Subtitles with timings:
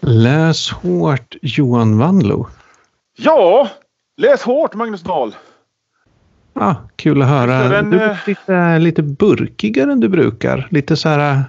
[0.00, 2.46] Läs hårt Johan Wanlo.
[3.16, 3.68] Ja,
[4.16, 5.34] läs hårt Magnus Dahl.
[6.54, 7.68] Ja, kul att höra.
[7.68, 10.68] Den, du är eh, lite, lite burkigare än du brukar.
[10.70, 11.42] Lite så här,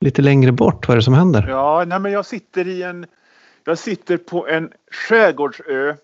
[0.00, 0.88] lite längre bort.
[0.88, 1.46] Vad är det som händer?
[1.48, 3.06] Ja, nej men jag sitter i en...
[3.64, 4.70] Jag sitter på en
[5.08, 5.94] skärgårdsö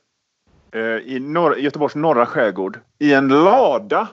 [0.74, 4.08] eh, i norr, Göteborgs norra skärgård i en lada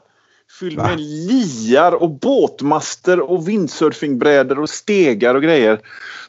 [0.60, 5.80] fylld med liar och båtmaster och windsurfingbrädor och stegar och grejer.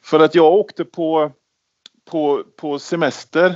[0.02, 1.32] För att jag åkte på,
[2.10, 3.54] på, på semester.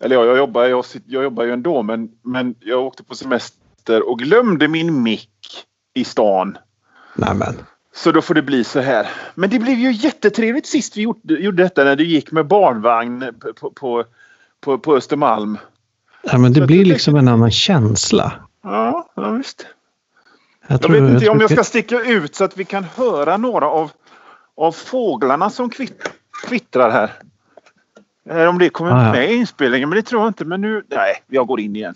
[0.00, 4.08] Eller ja, jag jobbar, jag, jag jobbar ju ändå men, men jag åkte på semester
[4.08, 6.58] och glömde min mick i stan.
[7.14, 7.54] Nämen.
[7.94, 9.08] Så då får det bli så här.
[9.34, 13.24] Men det blev ju jättetrevligt sist vi gjorde, gjorde detta när du gick med barnvagn
[13.60, 14.04] på, på,
[14.60, 15.58] på, på Östermalm.
[16.22, 18.32] Ja, men Så det att blir liksom en annan känsla.
[18.62, 19.66] Ja, ja visst.
[20.66, 22.84] Jag, Jag tror, vet inte tror om jag ska sticka ut så att vi kan
[22.84, 23.90] höra några av,
[24.56, 26.10] av fåglarna som kvitt,
[26.48, 27.12] kvittrar här.
[28.30, 29.12] Eller om det kommer Ah, ja.
[29.12, 30.44] med i inspelningen, men det tror jag inte.
[30.44, 31.94] Men nu, nej, jag går in igen.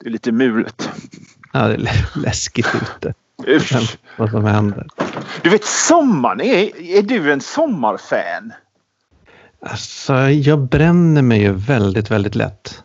[0.00, 0.90] Det är lite mulet.
[1.52, 3.14] Ja, det är lä- läskigt ute.
[3.48, 3.98] Usch.
[4.18, 4.86] Vad som händer.
[5.42, 8.52] Du vet sommaren, är, är du en sommarfan?
[9.66, 12.82] Alltså, jag bränner mig ju väldigt, väldigt lätt.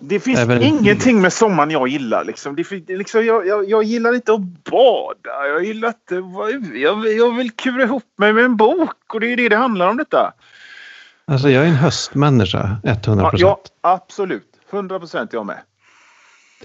[0.00, 2.24] Det finns väl- ingenting med sommaren jag gillar.
[2.24, 2.56] Liksom.
[2.56, 5.48] Det, liksom, jag, jag, jag gillar inte att bada.
[5.48, 6.14] Jag gillar inte...
[6.78, 9.88] Jag, jag vill kura ihop mig med en bok och det är det det handlar
[9.88, 10.32] om detta.
[11.24, 13.40] Alltså, jag är en höstmänniska, 100 Ja, procent.
[13.40, 14.52] ja absolut.
[14.72, 15.58] 100 procent jag med.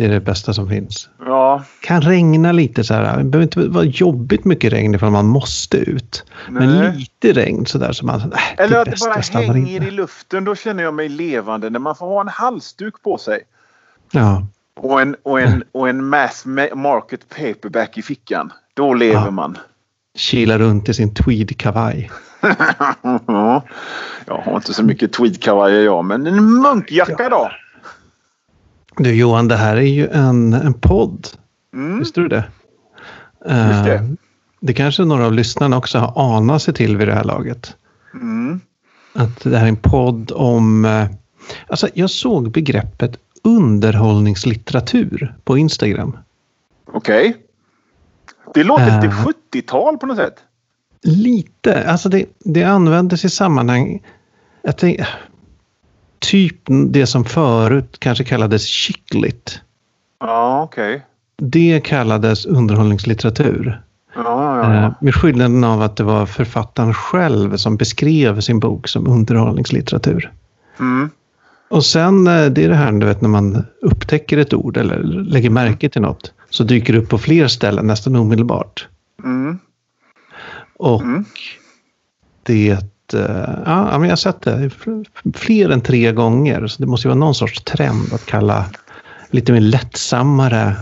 [0.02, 1.10] Det är det bästa som finns.
[1.26, 3.18] Ja, Kan regna lite så här.
[3.18, 6.24] Det behöver inte vara jobbigt mycket regn ifall man måste ut.
[6.50, 6.96] Men nej.
[6.98, 8.20] lite regn så där som man...
[8.22, 8.98] Äh, Eller att det
[9.34, 9.88] bara hänger inne.
[9.88, 10.44] i luften.
[10.46, 11.70] Då känner jag mig levande.
[11.70, 13.40] När man får ha en halsduk på sig.
[14.12, 14.48] Ja,
[14.80, 18.54] Och en, och en, och en mass ma- market paperback i fickan.
[18.74, 19.32] Då lever Ja.
[19.32, 19.58] man.
[20.16, 22.12] kila runt i sin tweedkavaj.
[23.28, 23.64] Ja,
[24.26, 27.52] jag har inte så mycket tweedkavajer jag, men en munkjacka då.
[28.98, 31.28] Du Johan, det här är ju en, en podd.
[31.74, 32.00] Mm.
[32.00, 32.44] Visste du det?
[33.46, 33.94] Just det.
[33.96, 34.02] Eh,
[34.60, 37.76] det kanske några av lyssnarna också har anat sig till vid det här laget.
[38.14, 38.60] Mm.
[39.14, 40.86] Att det här är en podd om...
[40.86, 41.06] eh,
[41.68, 46.18] Alltså jag såg begreppet underhållningslitteratur på Instagram.
[46.94, 47.38] Okej.
[48.54, 49.26] Det låter lite Eh.
[49.54, 50.36] 70-tal på något sätt.
[51.04, 54.02] Lite, alltså det, det användes i sammanhang...
[54.62, 55.00] Jag tänk,
[56.22, 59.62] typ det som förut kanske kallades chicklit.
[60.20, 61.06] Ja, okej.
[61.38, 63.82] Det kallades underhållningslitteratur.
[64.16, 64.22] Ja,
[64.64, 64.94] ja, Eh, ja.
[65.02, 70.32] Med skillnaden av att det var författaren själv som beskrev sin bok som underhållningslitteratur.
[70.80, 71.10] Mm.
[71.70, 75.04] Och sen eh, det är det här du vet när man upptäcker ett ord eller
[75.04, 76.34] lägger märke till något.
[76.50, 78.88] Så dyker det upp på fler ställen nästan omedelbart.
[79.24, 79.60] Mm.
[80.78, 81.26] Och Mm.
[82.44, 82.78] det...
[83.14, 84.70] eh, Ja, men jag har sett det
[85.34, 86.68] fler än tre gånger.
[86.68, 88.66] Så det måste ju vara någon sorts trend att kalla
[89.30, 90.76] lite mer lättsammare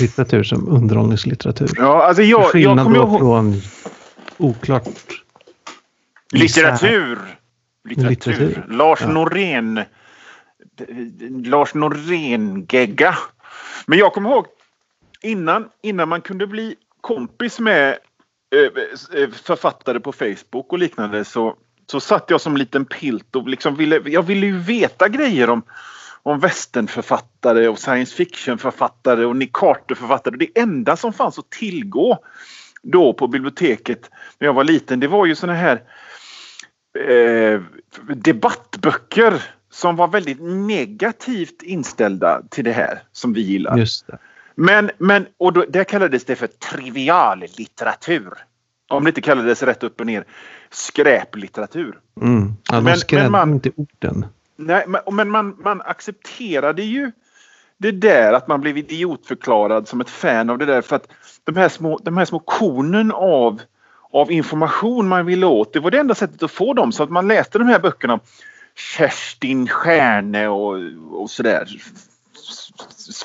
[0.00, 1.70] litteratur som underhållningslitteratur.
[1.76, 3.18] Ja, alltså jag, jag skillnad kommer då ihåg...
[3.18, 3.60] från
[4.36, 4.88] oklart...
[6.32, 7.18] Litteratur.
[7.88, 8.10] Litteratur.
[8.10, 8.64] Litteratur.
[8.68, 9.08] Lars Ja.
[9.08, 9.80] Norén.
[11.44, 13.14] Lars Norén-gegga.
[13.86, 14.46] Men jag kommer ihåg
[15.22, 17.96] innan, innan man kunde bli kompis med
[18.54, 21.56] Eh, eh, författare på Facebook och liknande så,
[21.86, 25.62] så satt jag som liten pilt och liksom ville, jag ville ju veta grejer om,
[26.22, 30.36] om västernförfattare och science fiction-författare och Nick Carter-författare.
[30.36, 32.18] Det enda som fanns att tillgå
[32.82, 35.82] då på biblioteket när jag var liten det var ju såna här
[37.08, 37.60] eh,
[38.14, 43.78] debattböcker som var väldigt negativt inställda till det här som vi gillar.
[43.78, 44.18] Just det.
[44.54, 48.32] Men, men och då, där kallades det för triviallitteratur.
[48.88, 50.24] Om det inte kallades rätt upp och ner
[50.70, 51.98] skräplitteratur.
[52.20, 52.52] Mm.
[52.70, 54.26] De Men- man- inte orden.
[54.56, 57.12] Nej, men, men man, man accepterade ju
[57.78, 61.08] det där att man blev idiotförklarad som ett fan av det där för att
[61.44, 63.60] de här små, de här små kornen av,
[64.12, 66.92] av information man ville åt, det var det enda sättet att få dem.
[66.92, 68.20] Så att man läste de här böckerna
[68.74, 70.78] Kerstin Stjärne och,
[71.22, 71.68] och sådär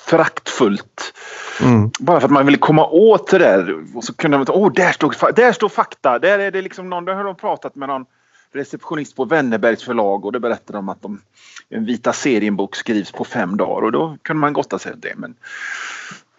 [0.01, 1.13] föraktfullt.
[1.62, 1.92] Mm.
[2.00, 3.75] Bara för att man ville komma åt det där.
[3.96, 6.19] Och så kunde man ta, åh, där står, fa- där står fakta.
[6.19, 8.06] Där är det liksom någon, där har de pratat med någon
[8.54, 11.22] receptionist på Wennerbergs förlag och det berättade de att de,
[11.69, 15.13] en Vita serien-bok skrivs på fem dagar och då kunde man gotta sig åt det.
[15.18, 15.36] Men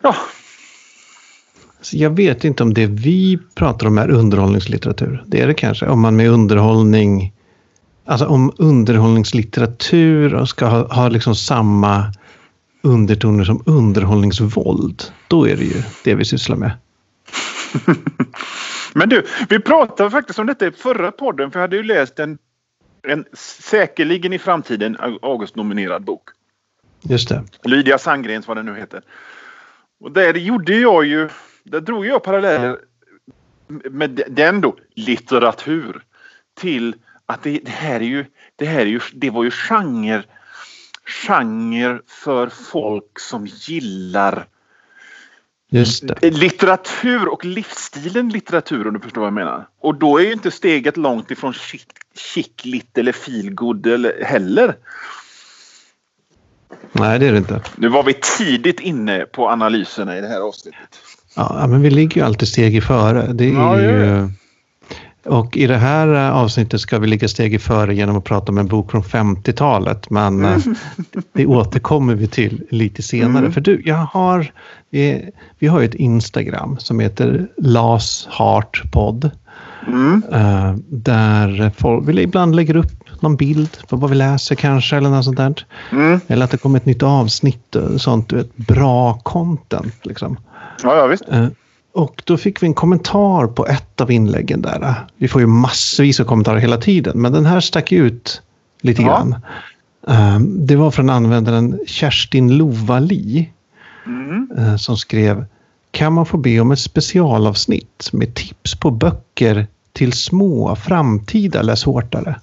[0.03, 0.15] ja,
[1.81, 5.25] Så jag vet inte om det vi pratar om är underhållningslitteratur.
[5.27, 5.87] Det är det kanske.
[5.87, 7.33] Om man med underhållning...
[8.07, 12.13] Alltså om underhållningslitteratur ska ha, ha liksom samma
[12.83, 15.03] undertoner som underhållningsvåld.
[15.29, 16.73] Då är det ju det vi sysslar med.
[18.95, 22.19] Men du, vi pratade faktiskt om detta i förra podden för jag hade ju läst
[22.19, 22.39] en,
[23.03, 26.23] En säkerligen i framtiden August-nominerad bok.
[27.03, 27.45] Just det.
[27.65, 29.03] Lydia Sandgrens, vad den nu heter.
[30.01, 31.29] Och där gjorde jag ju,
[31.65, 32.79] där drog jag paralleller
[33.91, 36.03] med den då, litteratur,
[36.61, 36.95] till
[37.27, 38.25] att det, det, här är ju,
[38.57, 40.23] det här är ju, det var ju genre,
[41.11, 44.47] genre för folk som gillar
[46.21, 49.69] litteratur och livsstilen litteratur om du förstår vad jag menar.
[49.81, 51.87] Och då är ju inte steget långt ifrån chic,
[52.35, 53.87] chic lit eller feelgood
[54.23, 54.77] heller.
[56.93, 57.63] Nej, det är det inte.
[57.77, 60.99] Nu var vi tidigt inne på analyserna i det här avsnittet.
[61.37, 63.33] Ja, men vi ligger ju alltid steg i före.
[63.33, 64.29] Det är ja, ju...
[65.25, 68.53] Och i det här eh, avsnittet ska vi ligga steg i före genom att prata
[68.53, 70.11] om en bok från 50-talet.
[70.11, 70.75] Men mm.
[71.33, 73.39] det återkommer vi till lite senare.
[73.39, 73.53] Mm.
[73.53, 74.53] För du, jag har,
[74.91, 79.31] vi, vi har ett Instagram som heter Las Heart Podd.
[79.87, 80.23] Mm.
[80.33, 85.11] Uh, där folk, vi ibland lägger upp någon bild på vad vi läser kanske eller
[85.11, 85.67] något sånt där.
[85.93, 86.21] Mm.
[86.27, 90.37] Eller att det kommer ett nytt avsnitt, sånt du vet, bra content liksom.
[90.83, 91.25] Ja, ja visst.
[91.93, 94.95] Och då fick vi en kommentar på ett av inläggen där.
[95.17, 98.43] Vi får ju massvis av kommentarer hela tiden, men den här stack ut
[98.81, 99.09] lite ja.
[99.09, 99.37] grann.
[100.03, 103.51] Um, det var från användaren Kerstin Lovali
[104.07, 104.51] mm.
[104.59, 105.47] uh, som skrev
[105.91, 112.41] Kan man få be om ett specialavsnitt med tips på böcker till små framtida läshårtare?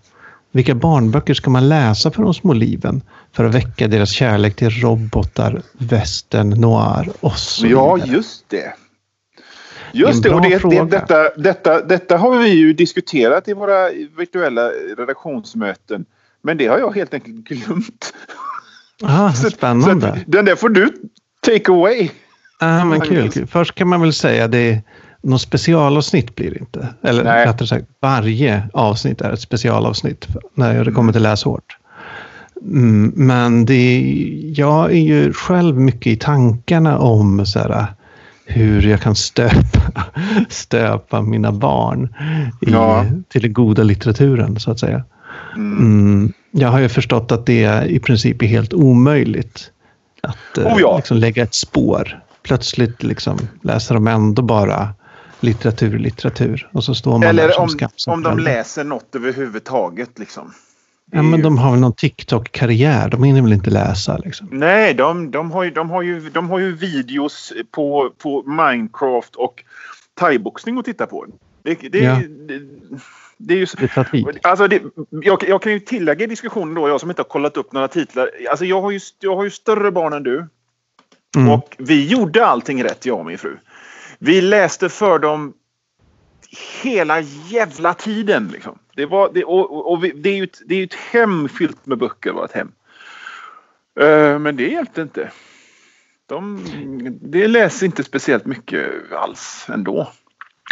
[0.51, 3.01] Vilka barnböcker ska man läsa för de små liven
[3.33, 7.81] för att väcka deras kärlek till robotar, västern, noir och så vidare?
[7.81, 8.73] Ja, just det.
[9.91, 14.69] Just det, och det, det, detta, detta, detta har vi ju diskuterat i våra virtuella
[14.97, 16.05] redaktionsmöten.
[16.41, 18.13] Men det har jag helt enkelt glömt.
[19.03, 20.23] Ah, spännande.
[20.25, 20.93] Så, den där får du
[21.41, 22.09] take away.
[22.59, 23.47] Ah, men kul, kul.
[23.47, 24.81] Först kan man väl säga det
[25.21, 26.87] något specialavsnitt blir det inte.
[27.01, 27.45] Eller Nej.
[27.45, 31.77] rättare sagt, varje avsnitt är ett specialavsnitt när det kommer till läshårt.
[32.61, 34.01] Mm, men det,
[34.55, 37.87] jag är ju själv mycket i tankarna om så här,
[38.47, 40.03] hur jag kan stöpa,
[40.49, 42.15] stöpa mina barn
[42.61, 43.05] i, ja.
[43.29, 45.03] till den goda litteraturen så att säga.
[45.55, 45.77] Mm.
[45.77, 49.71] Mm, jag har ju förstått att det i princip är helt omöjligt
[50.21, 50.97] att oh ja.
[50.97, 52.23] liksom, lägga ett spår.
[52.43, 54.89] Plötsligt liksom, läser de ändå bara
[55.39, 56.69] litteratur, litteratur.
[56.73, 60.19] Och så står man Eller där som om, om de läser något överhuvudtaget.
[60.19, 60.53] Liksom.
[61.11, 63.09] Ja, men de har väl någon TikTok-karriär.
[63.09, 64.17] De hinner väl inte läsa?
[64.17, 64.47] Liksom.
[64.51, 69.35] Nej, de, de, har ju, de, har ju, de har ju videos på, på Minecraft
[69.35, 69.63] och
[70.19, 71.25] thaiboxning att titta på.
[71.63, 72.21] Det, det, ja.
[72.47, 72.61] det,
[73.37, 73.77] det är ju så,
[74.41, 77.57] alltså det, jag, jag, kan ju tillägga i diskussionen då, jag som inte har kollat
[77.57, 78.29] upp några titlar.
[78.49, 80.47] Alltså jag har ju, jag har ju större barn än du.
[81.35, 81.49] Mm.
[81.49, 83.57] Och vi gjorde allting rätt, jag och min fru.
[84.19, 85.53] Vi läste för dem
[86.83, 88.47] hela jävla tiden.
[88.47, 88.79] Liksom.
[88.95, 91.85] Det, var, det, och, och vi, det, är ju ett, det är ett hem fyllt
[91.85, 92.71] med böcker, vårt hem.
[94.01, 95.31] Uh, men det hjälpte inte.
[96.25, 96.65] De,
[97.21, 100.11] det läser inte speciellt mycket alls ändå.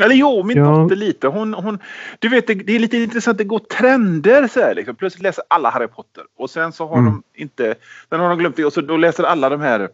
[0.01, 0.63] Eller jo, min ja.
[0.63, 1.27] dotter lite.
[1.27, 1.79] Hon, hon,
[2.19, 3.37] du vet, det, det, är lite intressant.
[3.37, 4.75] Det går trender så här.
[4.75, 4.95] Liksom.
[4.95, 6.23] Plötsligt läser alla Harry Potter.
[6.37, 7.05] Och sen så har mm.
[7.05, 7.75] de inte...
[8.09, 9.89] Sen har de glömt det och så då läser alla de här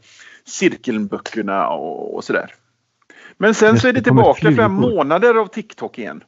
[0.46, 2.56] cirkelböckerna och, och sådär.
[3.42, 6.24] Men sen så är det tillbaka fem månader av TikTok igen.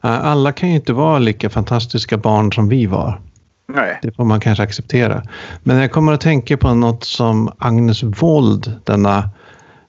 [0.00, 3.20] Alla kan ju inte vara lika fantastiska barn som vi var.
[3.68, 3.98] Nej.
[4.02, 5.22] Det får man kanske acceptera.
[5.62, 9.30] Men jag kommer att tänka på något som Agnes Wold, denna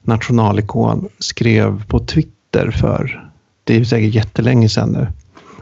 [0.02, 3.30] nationalikon, skrev på Twitter för,
[3.64, 5.06] det är säkert jättelänge sedan nu,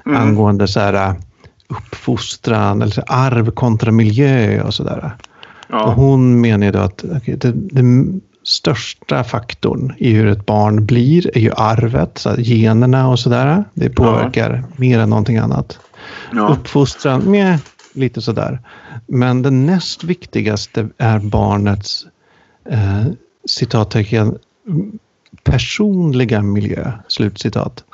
[0.06, 0.22] mm.
[0.22, 1.14] angående så här äh,
[1.68, 5.10] uppfostran, eller arv kontra miljö och sådär.
[5.68, 5.84] Ja.
[5.84, 7.82] Och hon menar då att okay, det, det,
[8.46, 13.64] största faktorn i hur ett barn blir är ju arvet, så generna och sådär.
[13.74, 14.74] Det påverkar ja.
[14.76, 15.78] mer än någonting annat.
[16.32, 16.48] Ja.
[16.48, 17.58] Uppfostran, med
[17.92, 18.60] lite sådär.
[19.06, 22.06] Men det näst viktigaste är barnets
[22.70, 23.04] eh,
[23.48, 24.38] citattecken
[25.42, 26.92] personliga miljö.
[27.08, 27.84] Slutcitat.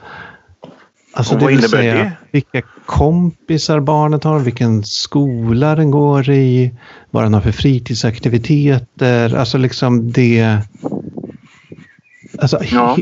[1.13, 2.13] Alltså det vill säga det?
[2.31, 6.75] vilka kompisar barnet har, vilken skola den går i,
[7.11, 9.35] vad den har för fritidsaktiviteter.
[9.35, 10.59] Alltså liksom det...
[12.39, 12.97] Alltså ja.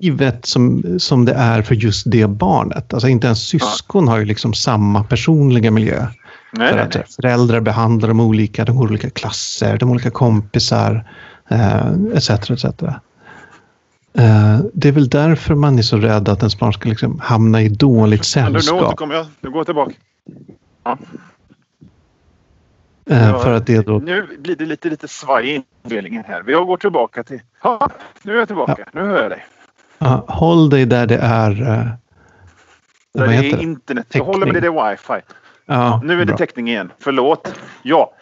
[0.00, 2.94] livet som, som det är för just det barnet.
[2.94, 4.10] Alltså inte ens syskon ja.
[4.10, 6.06] har ju liksom samma personliga miljö.
[6.52, 7.04] Nej, för att nej.
[7.16, 11.10] föräldrar behandlar dem olika, de har olika klasser, de har olika kompisar,
[11.50, 12.30] eh, etc.
[12.30, 12.64] etc.
[14.18, 17.62] Uh, det är väl därför man är så rädd att ens barn ska liksom hamna
[17.62, 18.80] i dåligt sällskap.
[18.80, 19.26] Nu återkommer jag.
[19.40, 19.92] Nu går jag tillbaka.
[20.84, 20.98] Ja.
[23.10, 23.98] Uh, för att det då...
[23.98, 26.42] Nu blir det lite, lite svaj i inspelningen här.
[26.42, 27.40] Vi går tillbaka till...
[27.62, 27.90] Ja,
[28.22, 28.74] nu är jag tillbaka.
[28.78, 28.84] Ja.
[28.92, 29.44] Nu hör jag dig.
[30.02, 31.96] Uh, håll dig där det är
[33.12, 33.62] vad det heter är det?
[33.62, 34.06] internet.
[34.12, 35.26] Jag håller med det, det är wifi.
[35.66, 36.36] Ja, Nu är det bra.
[36.36, 36.92] täckning igen.
[36.98, 37.54] Förlåt.
[37.82, 38.14] Ja.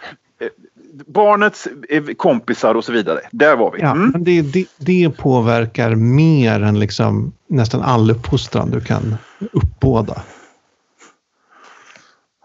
[1.06, 3.20] Barnets eh, kompisar och så vidare.
[3.32, 3.80] Där var vi.
[3.80, 4.10] Ja, Mm.
[4.10, 9.16] men det, det, det påverkar mer än liksom nästan all uppfostran du kan
[9.52, 10.22] uppbåda.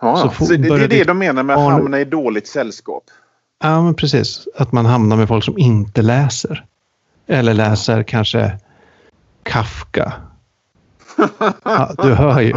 [0.02, 0.46] Ja, så ja.
[0.46, 3.04] Så det, är det ditt de menar med att hamna i dåligt sällskap.
[3.64, 4.48] Ja, men precis.
[4.56, 6.66] Att man hamnar med folk som inte läser.
[7.28, 8.58] Eller läser kanske
[9.44, 10.14] Kafka.
[11.64, 12.54] Ja, du hör ju.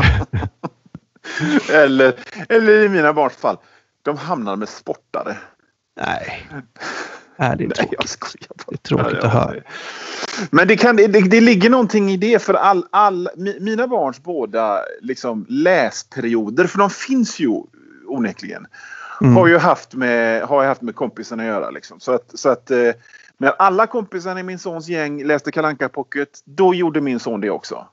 [1.72, 2.14] Eller,
[2.49, 3.56] eller i mina barns fall.
[4.02, 5.37] De hamnar med sportare.
[5.96, 6.46] Nej.
[7.37, 7.94] Nej, det är Nej, tråkigt.
[7.99, 8.64] jag skojar bara.
[8.68, 9.61] Det är tråkigt Ja, att höra.
[10.50, 14.22] Men det, kan, det, det ligger någonting i det för all, all, mi- mina barns
[14.22, 17.49] båda liksom, läsperioder, för de finns ju
[18.06, 18.66] onekligen,
[19.20, 19.37] Mm.
[19.37, 21.70] har ju haft med, har ju haft med kompisarna att göra.
[21.70, 22.00] Liksom.
[22.00, 22.90] Så att, så att eh,
[23.38, 27.50] när alla kompisarna i min sons gäng läste Kalanka Pocket, då gjorde min son det
[27.50, 27.87] också.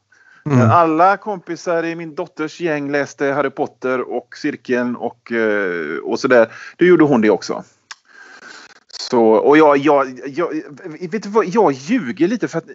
[0.46, 0.70] När Mm.
[0.72, 6.48] alla kompisar i min dotters gäng läste Harry Potter och Cirkeln och, eh, och sådär,
[6.77, 7.63] då gjorde hon det också.
[8.98, 10.50] Så, och jag, jag, jag,
[11.12, 12.65] vet du vad, jag ljuger lite för att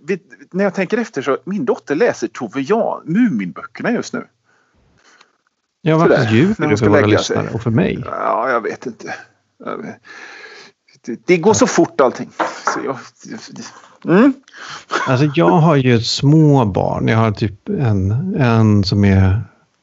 [0.00, 4.26] vet, när jag tänker efter så min dotter läser Tove Jan, Muminböckerna just nu.
[5.82, 8.04] Ja, varför Sådär, ljuger du för våra lyssnare och för mig?
[8.06, 9.14] Ja, jag vet inte.
[9.64, 9.96] Jag vet.
[11.00, 12.30] Det, det går så fort allting.
[12.74, 12.98] Så jag,
[14.18, 14.32] mm.
[15.06, 17.08] Alltså jag har ju små barn.
[17.08, 19.42] Jag har typ en, en som är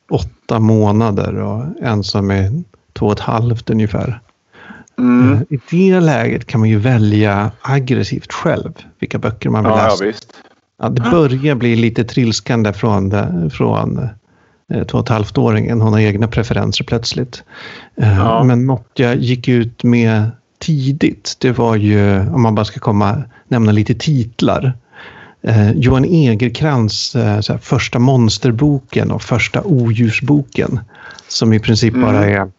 [0.10, 4.22] åtta månader och en som är två och ett halvt ungefär.
[5.00, 5.46] Mm.
[5.50, 9.90] I det läget kan man ju välja aggressivt själv vilka böcker man vill Ja, ja,
[9.92, 10.06] läsa.
[10.06, 10.34] visst.
[10.82, 13.12] Ja, det börjar bli lite trilskande från,
[13.52, 14.10] från
[14.74, 15.82] eh, två och ett halvt-åringen.
[15.82, 17.44] Hon har egna preferenser plötsligt.
[18.02, 18.44] Eh, Ja.
[18.44, 23.24] Men något jag gick ut med tidigt, det var ju, om man bara ska komma
[23.48, 24.74] nämna lite titlar.
[25.42, 30.80] Eh, Johan Egerkrans eh, så här, första monsterboken och första odjursboken.
[31.28, 32.06] Som i princip Mm.
[32.06, 32.52] bara är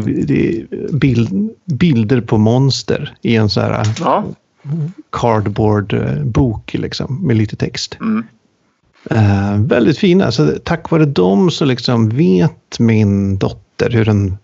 [0.24, 4.24] det bild, bilder på monster i en så här Ja.
[5.12, 7.98] cardboard-bok liksom, med lite text.
[8.00, 8.24] Mm.
[9.10, 10.32] Eh, väldigt fina.
[10.32, 14.36] Så tack vare dem så liksom vet min dotter hur en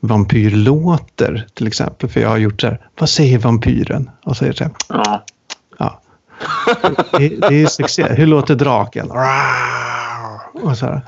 [0.00, 2.08] vampyr låter till exempel.
[2.10, 4.10] För jag har gjort så här, vad säger vampyren?
[4.24, 5.24] Och så är det så här, Ja.
[5.78, 6.00] ja.
[7.18, 8.06] Det, det är succé.
[8.10, 9.10] Hur låter draken?
[10.62, 11.00] Och så här.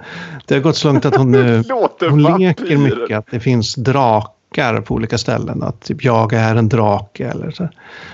[0.47, 1.35] Det har gått så långt att hon
[2.11, 5.63] hon leker mycket att det finns drakar på olika ställen.
[5.63, 7.69] Att typ jag är en drake eller så.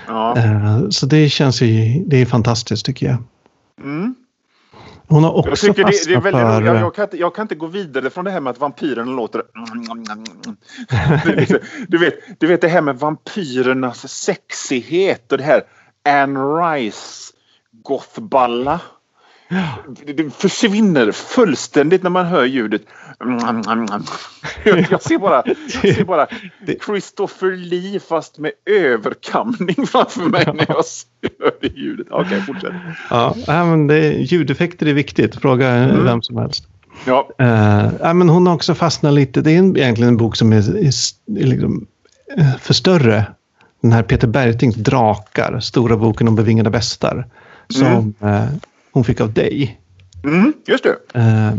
[0.07, 0.37] Ja.
[0.37, 3.17] Eh, Så det känns ju, det är fantastiskt tycker jag.
[3.83, 4.15] Mm.
[5.09, 6.61] Hon har Jag också tycker det, det är väldigt för...
[6.61, 9.11] Jag, jag, kan inte, jag kan inte gå vidare från det här med att vampyrerna
[9.11, 9.41] låter...
[11.25, 15.63] Du vet, du vet, du vet det här med vampyrernas sexighet och det här
[16.09, 17.33] Anne Rice
[17.71, 18.79] gothballa.
[20.05, 22.81] Det- försvinner fullständigt när man hör ljudet.
[24.89, 26.27] Jag ser bara, jag ser bara
[26.85, 30.83] Christopher Lee fast med överkamning framför mig när jag
[31.39, 32.07] hör det ljudet.
[32.09, 32.73] Okej, fortsätt.
[33.09, 35.35] Ja, men det, ljudeffekter är viktigt.
[35.35, 36.03] Fråga Mm.
[36.03, 36.67] vem som helst.
[37.05, 39.41] Ja, Uh, men hon har också fastnat lite.
[39.41, 40.87] Det är en, egentligen en bok som är, är,
[41.41, 41.87] är liksom,
[42.37, 43.25] eh, för större.
[43.81, 47.25] Den här Peter Bergtings Drakar, stora boken om bevingade västar.
[47.69, 48.43] Som eh,
[48.97, 49.79] hon fick av dig.
[50.23, 51.19] mm, just det.
[51.19, 51.53] Eh,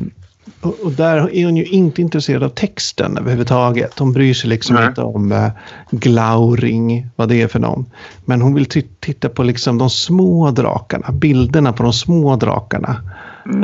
[0.60, 3.98] och, och där är hon ju inte intresserad av texten överhuvudtaget.
[3.98, 4.86] Hon bryr sig liksom Nej.
[4.88, 5.50] inte om eh,
[5.90, 7.86] glauring, vad det är för någon.
[8.24, 13.00] Men hon vill ti- titta på liksom de små drakarna, bilderna på de små drakarna.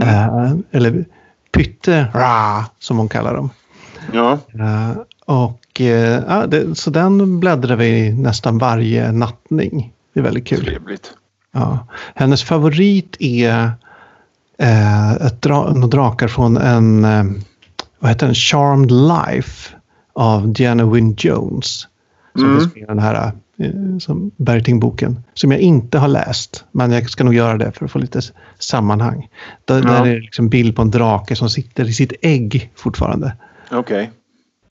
[0.01, 1.05] Eh, eller
[1.53, 3.51] Pytte, ra, som hon kallar dem.
[4.13, 4.33] Ja.
[4.33, 4.91] Eh,
[5.27, 9.93] och, ja, det, så den bläddrar vi nästan varje nattning.
[10.15, 10.65] Det är väldigt kul.
[10.65, 11.13] Trevligt.
[11.55, 11.79] Ja.
[12.15, 13.71] Hennes favorit är
[14.59, 17.25] eh, ett dra några drakar från en eh,
[17.99, 18.35] vad heter den?
[18.35, 19.75] Charmed Life
[20.13, 21.87] av Diana Wynne Jones.
[22.35, 22.61] Som Mm.
[22.61, 25.23] finns med den här eh, som Berting-boken.
[25.35, 26.65] Som jag inte har läst.
[26.73, 28.21] Men jag ska nog göra det för att få lite
[28.59, 29.29] sammanhang.
[29.65, 29.81] Där, Ja.
[29.83, 33.33] där är det liksom bild på en drake som sitter i sitt ägg fortfarande.
[33.71, 34.11] Okej.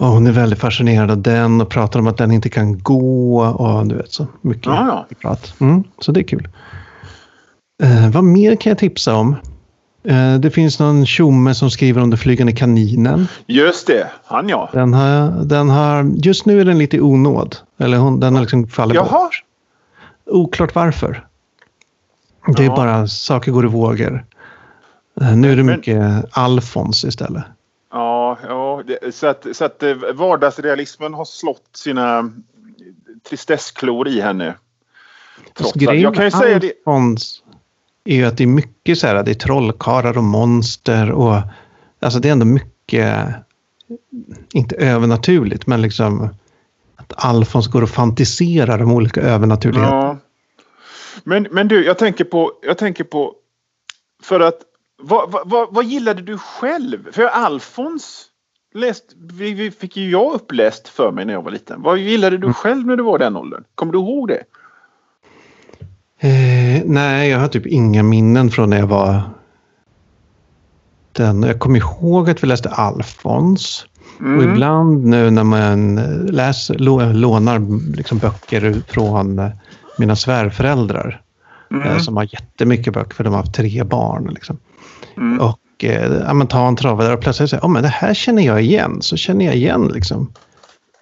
[0.04, 3.40] Och hon är väldigt fascinerad av den och pratar om att den inte kan gå.
[3.46, 5.16] Och du vet så mycket Ja, ja.
[5.22, 5.54] prat.
[5.60, 6.48] Mm, så det är kul.
[7.84, 9.36] Eh, vad mer kan jag tipsa om?
[10.08, 13.28] Eh, det finns någon tjomme som skriver om den flygande kaninen.
[13.48, 14.70] Just det, han ja.
[14.74, 17.58] Den har, den har, just nu är den lite i onåd.
[17.80, 19.06] Eller hon, den har liksom fallit Jaha.
[19.10, 19.44] bort.
[20.26, 21.28] Oklart varför.
[22.58, 22.76] Det är Ja.
[22.76, 24.26] bara saker går i vågor.
[25.22, 27.44] Eh, nu är det mycket Alfons istället.
[27.94, 32.34] Ja, ja det, så att, så att eh, vardagsrealismen har slått sina
[33.30, 34.56] tristessklor i henne.
[35.54, 36.74] Trots att, Grejen jag kan ju säga det.
[36.86, 37.44] Alfons,
[38.04, 41.36] är ju att det är mycket så här, det är trollkarlar och monster och
[42.00, 43.28] alltså det är ändå mycket,
[44.54, 46.30] inte övernaturligt, men liksom
[46.96, 49.96] att Alfons går och fantiserar om olika övernaturligheter.
[49.96, 50.18] Ja.
[51.24, 53.36] Men, men du, jag tänker på, jag tänker på,
[54.24, 54.60] för att
[55.04, 57.12] vad, vad, vad gillade du själv?
[57.12, 58.26] För Alfons
[58.74, 61.82] läst, vi, vi fick ju jag uppläst för mig när jag var liten.
[61.82, 62.54] Vad gillade du mm.
[62.54, 63.64] själv när du var den åldern?
[63.76, 64.44] Kommer du ihåg det?
[66.20, 69.22] Eh, nej, jag har typ inga minnen från när jag var
[71.12, 71.44] den.
[71.44, 73.88] Jag kommer ihåg att vi läste Alfons.
[74.20, 74.38] Mm.
[74.38, 75.96] Och ibland nu när man
[76.26, 76.78] läser,
[77.14, 79.42] lånar liksom böcker från
[79.98, 81.22] mina svärföräldrar
[81.72, 81.88] mm.
[81.88, 84.30] Eh, som har jättemycket böcker för de har haft tre barn.
[84.34, 84.58] Liksom.
[85.18, 85.40] Mm.
[85.40, 88.44] Och eh, ja, men ta en travare och plötsligt säger oh, men det här känner
[88.44, 89.02] jag igen.
[89.02, 90.32] Så känner jag igen liksom,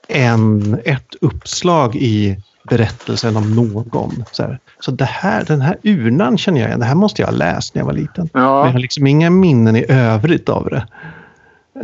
[0.08, 2.38] en, ett uppslag i
[2.70, 4.24] berättelsen om någon.
[4.32, 4.60] Så, här.
[4.80, 6.80] så det här, den här urnan känner jag igen.
[6.80, 8.30] Det här måste jag ha läst när jag var liten.
[8.34, 8.40] Ja.
[8.40, 10.88] Men jag har liksom inga minnen i övrigt av det.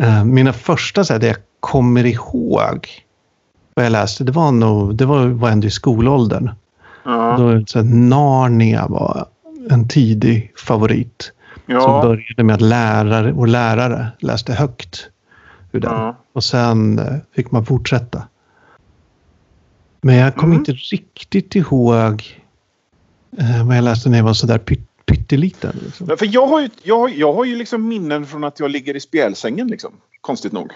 [0.05, 2.87] Uh, mina första, så här, det jag kommer ihåg
[3.73, 6.51] vad jag läste, det var nog, det var, var ändå i skolåldern.
[7.05, 7.35] Ja.
[7.39, 9.25] Då, så här, Narnia var
[9.69, 11.31] en tidig favorit.
[11.67, 11.81] Ja.
[11.81, 15.09] Som började med att lärare och lärare läste högt
[15.71, 15.91] ur den.
[15.91, 16.15] Ja.
[16.33, 17.05] Och sen uh,
[17.35, 18.27] fick man fortsätta.
[20.01, 20.59] Men jag kommer mm.
[20.59, 22.43] inte riktigt ihåg
[23.37, 25.79] eh, vad jag läste när jag var sådär pytt, pytteliten.
[25.83, 26.07] Liksom.
[26.07, 28.99] För jag har ju, jag, jag har ju liksom minnen från att jag ligger i
[28.99, 29.67] spjälsängen.
[29.67, 30.71] Liksom, konstigt nog.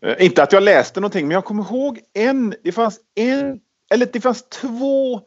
[0.00, 2.54] Eh, inte att jag läste någonting, men jag kommer ihåg en.
[2.64, 3.60] Det fanns en,
[3.94, 5.20] eller det fanns två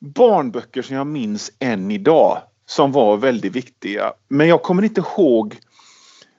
[0.00, 2.38] barnböcker som jag minns än idag.
[2.70, 4.12] Som var väldigt viktiga.
[4.28, 5.56] Men jag kommer inte ihåg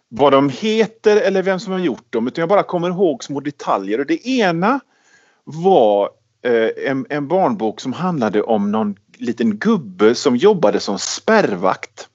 [0.09, 2.27] vad de heter eller vem som har gjort dem.
[2.27, 3.99] Utan jag bara kommer ihåg små detaljer.
[3.99, 4.79] Och det ena
[5.43, 6.09] var
[6.41, 12.09] eh, en, en barnbok som handlade om någon liten gubbe som jobbade som spärrvakt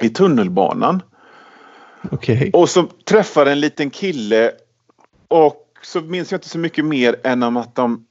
[0.00, 1.02] i tunnelbanan.
[2.10, 2.50] Okay.
[2.50, 4.52] Och som träffade en liten kille
[5.28, 8.06] och så minns jag inte så mycket mer än om att de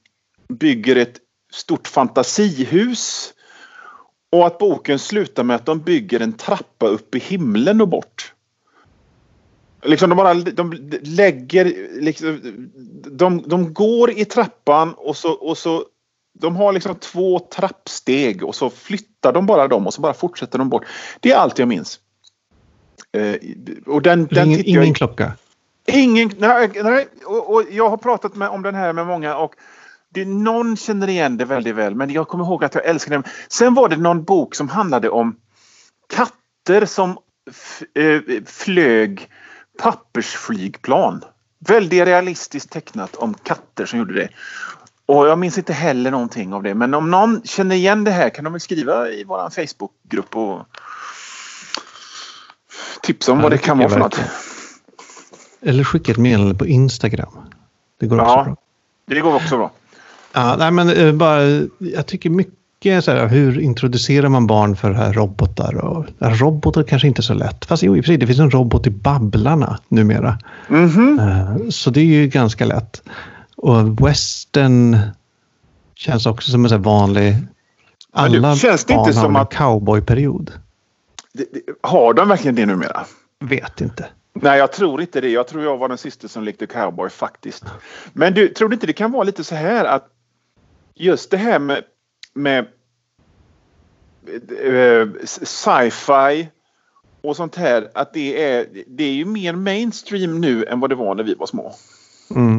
[0.47, 1.15] bygger ett
[1.51, 3.33] stort fantasihus.
[4.31, 8.33] Och att boken slutar med att de bygger en trappa upp i himlen och bort.
[9.83, 12.39] Liksom de bara de lägger, liksom,
[13.11, 15.85] de, de går i trappan och så, och så
[16.39, 20.57] de har liksom två trappsteg och så flyttar de bara dem och så bara fortsätter
[20.57, 20.85] de bort.
[21.19, 21.99] Det är allt jag minns.
[23.11, 23.35] Eh,
[23.85, 25.31] och den, den ingen, ingen klocka?
[25.87, 29.55] Ingen, nej, nej och, och, jag har pratat med, om den här med många och
[30.13, 33.23] det, någon känner igen det väldigt väl men jag kommer ihåg att jag älskade den.
[33.47, 35.35] Sen var det någon bok som handlade om
[36.13, 37.17] katter som
[37.95, 39.29] eh, flög
[39.81, 41.23] pappersflygplan.
[41.67, 44.29] Väldigt realistiskt tecknat om katter som gjorde det.
[45.05, 46.75] Och jag minns inte heller någonting av det.
[46.75, 50.65] Men om någon känner igen det här kan de väl skriva i vår Facebookgrupp och
[53.01, 54.19] tipsa om ja, vad det kan vara för något.
[55.61, 57.37] Eller skicka ett meddelande på Instagram.
[57.99, 58.55] Det går också ja, bra.
[59.05, 59.71] Det går också bra.
[60.33, 61.41] Ja, nej, men uh, bara,
[61.77, 65.75] jag tycker mycket så här, hur introducerar man barn för här robotar?
[65.75, 67.65] Och, robotar kanske inte är så lätt.
[67.65, 70.37] Fast jo, i och för sig, det finns en robot i Babblarna numera.
[70.69, 71.71] Mm -hmm.
[71.71, 73.01] Så det är ju ganska lätt.
[73.55, 74.97] Och western
[75.95, 77.35] känns också som en så vanlig...
[78.11, 80.51] Alla du, känns det inte som en cowboyperiod.
[81.81, 83.05] Har de verkligen det numera?
[83.39, 84.05] Vet inte.
[84.33, 85.29] Nej, jag tror inte det.
[85.29, 87.63] Jag tror jag var den sista som lekte cowboy faktiskt.
[88.13, 90.07] Men du, tror du inte det kan vara lite så här att
[90.99, 91.83] just det här med
[92.33, 92.67] med
[94.63, 96.49] eh, sci-fi
[97.21, 100.95] och sånt här att det är, det är ju mer mainstream nu än vad det
[100.95, 101.73] var när vi var små.
[102.35, 102.57] Mm.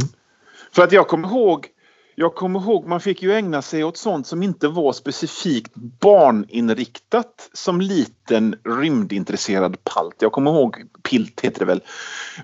[0.73, 1.69] För att jag kommer ihåg
[2.15, 7.51] jag kommer ihåg man fick ju ägna sig åt sånt som inte var specifikt barninriktat
[7.53, 10.15] som liten rymdintresserad palt.
[10.19, 11.83] Jag kommer ihåg, Pilt heter det väl.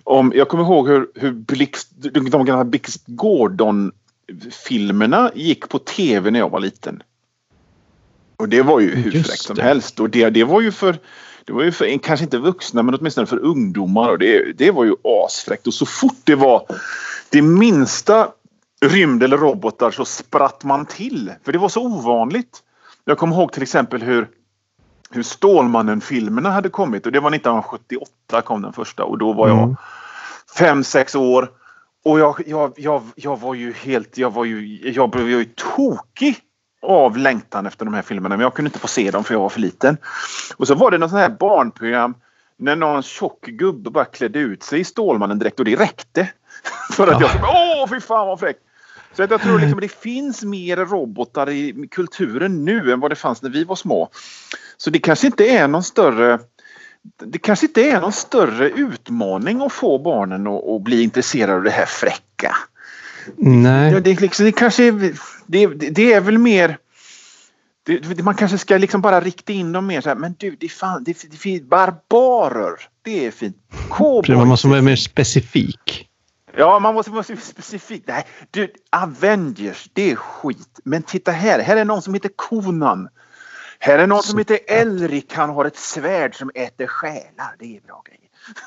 [0.04, 1.90] Om, jag kommer ihåg hur, hur Blixt,
[2.32, 3.92] de gamla Blixt Gordon
[4.68, 7.02] filmerna gick på tv när jag var liten.
[8.36, 10.00] Och det var ju hur fräckt som helst.
[10.00, 10.98] Och det, det var ju för,
[11.44, 14.08] det var ju för, kanske inte vuxna, men åtminstone för ungdomar.
[14.08, 15.66] Och det, det var ju asfräckt.
[15.66, 16.66] Och så fort det var
[17.30, 18.28] det minsta
[18.80, 21.32] rymd eller robotar så spratt man till.
[21.44, 22.62] För det var så ovanligt.
[23.04, 24.28] Jag kommer ihåg till exempel hur,
[25.10, 27.06] hur Stålmannen-filmerna hade kommit.
[27.06, 29.04] Och det var 1978 kom den första.
[29.04, 29.76] Och då var jag mm.
[30.58, 31.50] fem, sex år.
[32.06, 36.38] Och jag, jag, jag, jag var ju helt, jag var ju, jag blev ju tokig
[36.82, 39.40] av längtan efter de här filmerna men jag kunde inte få se dem för jag
[39.40, 39.96] var för liten.
[40.56, 42.14] Och så var det något sånt här barnprogram
[42.58, 46.28] när någon tjock gubbe bara klädde ut sig i Stålmannen direkt och det räckte.
[46.92, 47.30] för att ja.
[47.34, 48.60] jag åh fy fan vad fräckt!
[49.12, 53.10] Så att jag tror liksom att det finns mer robotar i kulturen nu än vad
[53.10, 54.08] det fanns när vi var små.
[54.76, 56.38] Så det kanske inte är någon större
[57.16, 61.62] det kanske inte är någon större utmaning att få barnen att, att bli intresserade av
[61.62, 62.56] det här fräcka.
[63.36, 63.92] Nej.
[63.92, 65.14] Ja, det, liksom, det kanske är,
[65.46, 66.78] det, det är väl mer
[67.86, 70.66] det, man kanske ska liksom bara rikta in dem mer så här, men du, det
[70.66, 72.80] är fan, det, det finns barbarer.
[73.02, 73.56] Det är fint.
[73.90, 74.28] Cowboys.
[74.28, 76.08] Man måste vara mer specifik.
[76.56, 78.02] Ja, man måste vara specifik.
[78.06, 80.80] Nej, du, Avengers, det är skit.
[80.84, 83.08] Men titta här, här är någon som heter Konan.
[83.78, 87.54] Här är någon som heter Elrik, han har ett svärd som äter själar.
[87.58, 88.20] Det är bra grejer.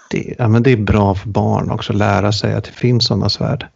[0.09, 3.05] Det, ja, men det är bra för barn också att lära sig att det finns
[3.05, 3.67] sådana svärd.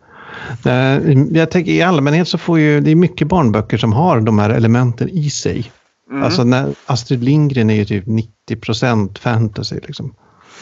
[0.65, 4.39] Eh, jag tänker i allmänhet så får ju, det är mycket barnböcker som har de
[4.39, 5.71] här elementen i sig.
[6.09, 6.23] Mm.
[6.23, 8.05] Alltså när Astrid Lindgren är ju typ
[8.49, 10.15] 90% fantasy liksom.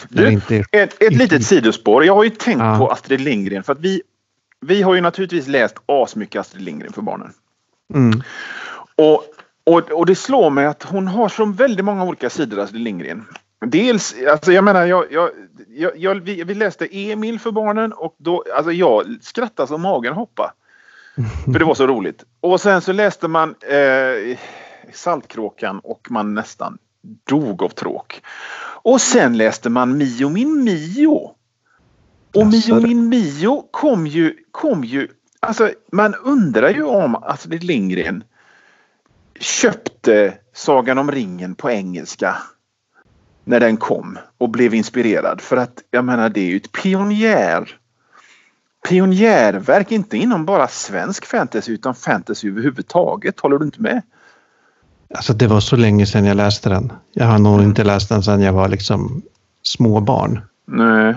[0.09, 2.05] Du, inte, ett, ett litet sidospår.
[2.05, 2.77] Jag har ju tänkt ja.
[2.77, 4.01] på Astrid Lindgren för att vi,
[4.61, 7.33] vi har ju naturligtvis läst asmycket Astrid Lindgren för barnen.
[7.93, 8.23] Mm.
[8.95, 9.23] Och,
[9.63, 13.25] och, och det slår mig att hon har så väldigt många olika sidor Astrid Lindgren.
[13.65, 15.31] Dels, alltså jag menar, jag, jag,
[15.97, 20.51] jag, vi, vi, läste Emil för barnen och då, alltså jag skrattade så magen hoppade.
[21.45, 22.23] För det var så roligt.
[22.39, 24.37] Och sen så läste man eh,
[24.93, 26.77] Saltkråkan och man nästan
[27.29, 28.21] dog av tråk.
[28.83, 31.35] Och sen läste man Mio min Mio.
[32.35, 35.07] Och Mio min Mio kom ju, kom ju,
[35.39, 38.23] alltså man undrar ju om Astrid Lindgren
[39.41, 42.37] köpte Sagan om ringen på engelska
[43.43, 45.41] när den kom och blev inspirerad.
[45.41, 47.77] För att jag menar det är ju ett pionjär
[48.89, 53.39] pionjärverk, inte inom bara svensk fantasy utan fantasy överhuvudtaget.
[53.39, 54.01] Håller du inte med?
[55.13, 56.93] Alltså det var så länge sedan jag läste den.
[57.11, 57.65] Jag har nog mm.
[57.65, 59.21] inte läst den sedan jag var liksom
[59.63, 60.41] småbarn.
[60.65, 61.15] Nej.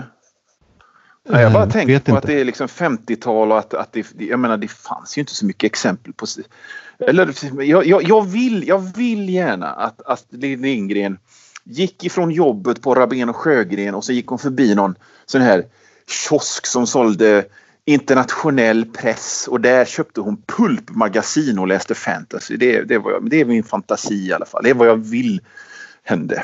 [1.29, 2.17] Nej, jag bara mm, tänker på inte.
[2.17, 5.35] att det är liksom 50-tal och att, att det, jag menar det fanns ju inte
[5.35, 6.25] så mycket exempel på...
[6.99, 11.17] Eller jag, jag, jag vill, jag vill gärna att Astrid Lindgren
[11.63, 15.65] gick ifrån jobbet på Rabén och Sjögren och så gick hon förbi någon sån här
[16.07, 17.45] kiosk som sålde
[17.85, 22.57] internationell press och där köpte hon pulpmagasin och läste fantasy.
[22.57, 24.63] Det, det, var jag, det är min fantasi i alla fall.
[24.63, 25.41] Det är vad jag vill
[26.03, 26.43] hände.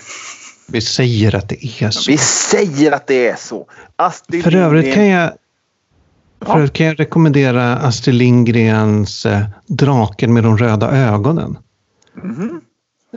[0.68, 2.12] Vi säger att det är så.
[2.12, 3.68] Vi säger att det är så.
[3.96, 5.32] Astrid För övrigt kan jag
[6.46, 11.58] för övrigt kan jag rekommendera Astrid Lindgrens eh, Draken med de röda ögonen.
[12.24, 12.62] Mm -hmm.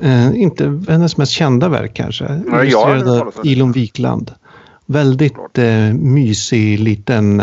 [0.00, 2.42] Eh, inte hennes mest kända verk kanske.
[2.46, 4.30] Nej, Illustrerad av Ilon Wikland.
[4.86, 7.40] Väldigt eh, mysig liten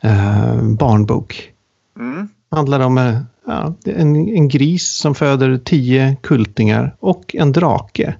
[0.00, 1.52] eh, barnbok.
[1.98, 2.28] Mm.
[2.50, 8.14] Handlar om eh, ja, en, en gris som föder tio kultingar och en drake.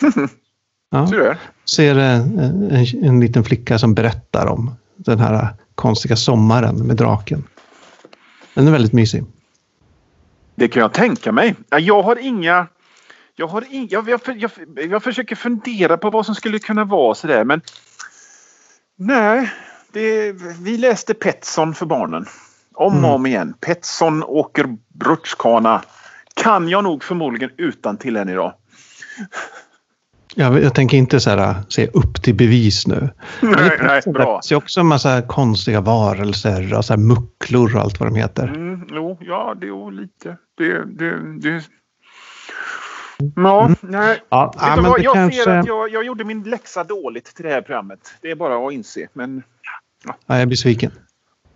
[0.90, 1.34] ja.
[1.70, 5.48] Ser en, en, en liten flicka som berättar om den här
[5.80, 7.44] konstiga sommaren med draken.
[8.54, 9.24] Den är väldigt mysig.
[10.54, 11.54] Det kan jag tänka mig.
[11.70, 12.66] Jag har inga...
[13.36, 14.50] Jag, har in, jag, jag, jag,
[14.90, 17.60] jag försöker fundera på vad som skulle kunna vara sådär men...
[18.96, 19.50] Nej,
[19.92, 22.26] det, vi läste Petson för barnen.
[22.74, 23.10] Om och mm.
[23.10, 23.54] om igen.
[23.60, 25.82] Petson åker rutschkana.
[26.34, 28.54] Kan jag nog förmodligen utan till än idag.
[30.34, 33.10] Jag, jag tänker inte så här, se upp till bevis nu.
[33.40, 34.40] Nej, nej, bra.
[34.48, 38.16] Det är också en massa konstiga varelser och så här mucklor och allt vad de
[38.16, 38.48] heter.
[38.48, 40.36] Mm, jo, ja, det är lite.
[40.56, 41.62] Det, det, det...
[43.36, 43.76] Ja, mm.
[43.80, 44.22] nej.
[44.28, 45.42] Ja, ja, men vad, jag kanske...
[45.42, 48.00] ser att jag, jag gjorde min läxa dåligt till det här programmet.
[48.22, 49.08] Det är bara att inse.
[49.12, 49.42] Men,
[50.04, 50.14] ja.
[50.26, 50.90] ja jag är besviken.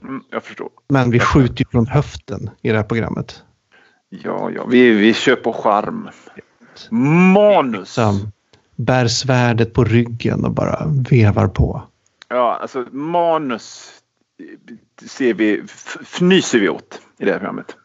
[0.02, 0.68] Mm, jag förstår.
[0.88, 3.42] Men vi skjuter ju från höften i det här programmet.
[4.08, 6.08] Ja, ja, vi, vi på charm.
[7.34, 7.88] Manus.
[7.88, 8.32] Som
[8.76, 11.82] bär svärdet på ryggen och bara vevar på.
[12.28, 13.90] Ja, alltså manus
[15.06, 15.62] ser vi,
[16.02, 17.76] fnyser vi åt i det här programmet.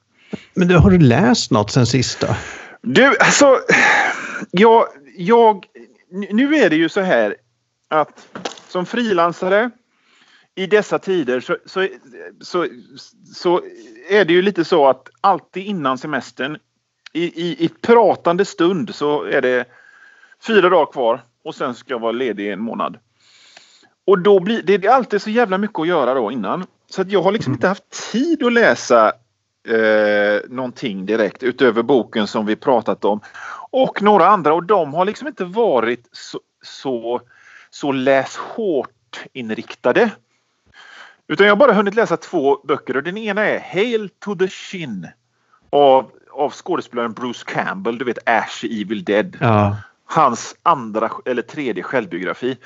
[0.53, 2.35] Men du, har du läst något sen sist då?
[2.81, 3.59] Du, alltså.
[4.51, 4.85] Jag,
[5.17, 5.65] jag,
[6.09, 7.35] nu är det ju så här
[7.87, 8.27] att
[8.67, 9.69] som frilansare
[10.55, 11.87] i dessa tider så, så,
[12.41, 12.67] så,
[13.33, 13.61] så
[14.09, 16.57] är det ju lite så att alltid innan semestern
[17.13, 19.65] i, i, i pratande stund så är det
[20.43, 22.97] fyra dagar kvar och sen ska jag vara ledig i en månad.
[24.05, 26.65] Och då blir det är alltid så jävla mycket att göra då innan.
[26.89, 29.11] Så att jag har liksom inte haft tid att läsa
[29.67, 33.19] eh, någonting direkt utöver boken som vi pratat om.
[33.71, 37.21] Och några andra och de har liksom inte varit så, så,
[37.69, 40.11] så läs hårt inriktade.
[41.27, 44.47] Utan jag har bara hunnit läsa två böcker och den ena är Hail to the
[44.47, 45.07] Shin
[45.69, 49.37] av, av skådespelaren Bruce Campbell, du vet Ash Evil Dead.
[49.39, 49.77] Ja
[50.09, 52.57] hans andra eller tredje självbiografi.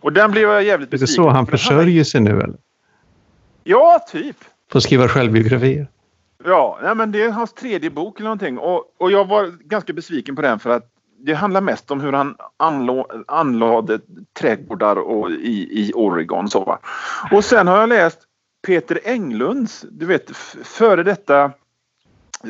[0.00, 2.58] Och den blev jag jävligt besviken Är det så han försörjer sig nu eller?
[3.64, 4.36] Ja, typ.
[4.72, 5.88] Får skriva självbiografier?
[6.44, 8.58] Ja, nej, men det är hans tredje bok eller någonting.
[8.58, 10.86] Och, och jag var ganska besviken på den för att
[11.18, 14.00] det handlar mest om hur han anlå, anlade
[14.40, 16.50] trädgårdar och i, i Oregon.
[16.50, 16.78] Så, va?
[17.32, 18.18] Och sen har jag läst
[18.66, 21.52] Peter Englunds, du vet före detta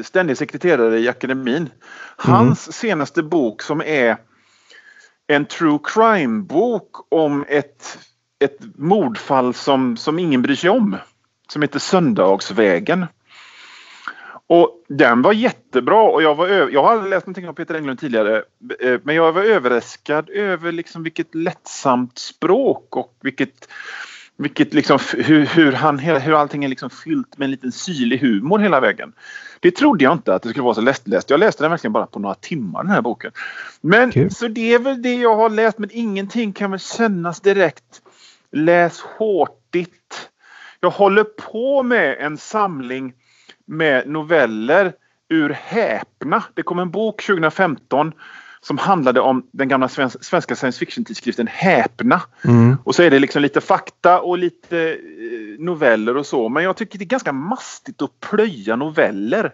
[0.04, 1.70] ständig sekreterare i akademin.
[2.16, 2.72] Hans mm.
[2.72, 4.16] senaste bok som är
[5.30, 7.98] en true crime-bok om ett,
[8.44, 10.96] ett mordfall som, som ingen bryr sig om.
[11.48, 13.06] Som heter Söndagsvägen.
[14.46, 18.00] Och den var jättebra och jag var jag har aldrig läst någonting av Peter Englund
[18.00, 18.42] tidigare
[18.80, 23.68] eh, men jag var överraskad över liksom vilket lättsamt språk och vilket
[24.40, 28.59] vilket liksom, hur, hur, han, hur allting är liksom fyllt med en liten syrlig humor
[28.59, 29.12] hela vägen.
[29.61, 31.31] Det trodde jag inte att det skulle vara så lättläst.
[31.31, 33.33] Jag läste den verkligen bara på några timmar den här boken.
[33.81, 34.31] Men Kul.
[34.31, 38.03] så det är väl det jag har läst men ingenting kan väl kännas direkt
[38.53, 40.31] läs hårtigt.
[40.81, 43.12] Jag håller på med en samling
[43.66, 44.92] med noveller
[45.29, 46.44] ur Häpna.
[46.55, 48.12] Det kom en bok 2015
[48.62, 52.23] som handlade om den gamla svenska science fiction-tidskriften Häpna.
[52.44, 52.77] Mm.
[52.85, 54.96] Och så är det liksom lite fakta och lite eh,
[55.59, 56.49] noveller och så.
[56.49, 59.53] Men jag tycker det är ganska mastigt att plöja noveller.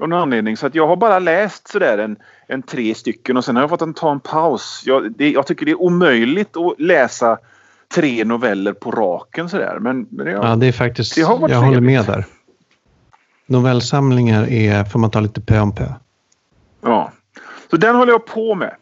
[0.00, 0.56] Av någon anledning.
[0.56, 2.16] Så att jag har bara läst sådär en,
[2.48, 4.82] en tre stycken och sen har jag fått en, ta en paus.
[4.86, 7.38] Jag, det, jag tycker det är omöjligt att läsa
[7.94, 9.78] tre noveller på raken sådär.
[9.80, 11.56] Men, men jag, ja, det är faktiskt, det jag trevligt.
[11.56, 12.24] håller med där.
[13.46, 15.86] Novellsamlingar är, får man ta lite pö om pö.
[16.80, 17.12] Ja.
[17.74, 18.74] Så den håller jag på med.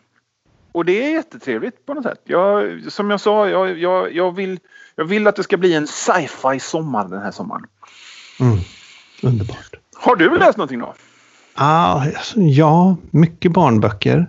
[0.73, 2.21] Och det är jättetrevligt på något sätt.
[2.25, 4.59] Jag, som jag sa, jag, jag, jag, vill,
[4.97, 7.65] jag vill att det ska bli en sci-fi sommar den här sommaren.
[8.41, 8.59] Mm.
[9.23, 9.75] Underbart.
[9.97, 10.95] Har du läst någonting då?
[11.55, 14.27] Ah, ja, mycket barnböcker.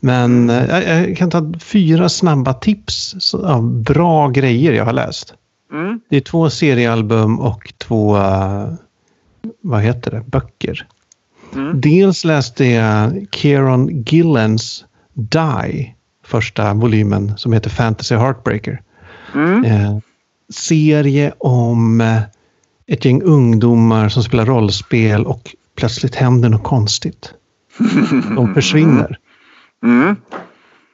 [0.00, 0.68] Men mm.
[0.68, 5.34] jag, jag, kan ta fyra snabba tips av bra grejer jag har läst.
[5.72, 6.00] Mm.
[6.08, 8.72] Det är två seriealbum och två, uh,
[9.60, 10.86] vad heter det, böcker.
[11.54, 11.80] Mm.
[11.80, 14.84] Dels läste jag Kieron Gillens
[15.14, 18.82] Die, första volymen som heter Fantasy Heartbreaker.
[19.34, 19.64] Mm.
[19.64, 19.98] Eh,
[20.52, 22.22] serie om eh,
[22.86, 27.34] ett gäng ungdomar som spelar rollspel och plötsligt händer något konstigt.
[28.36, 29.18] De försvinner.
[29.82, 30.16] Mm.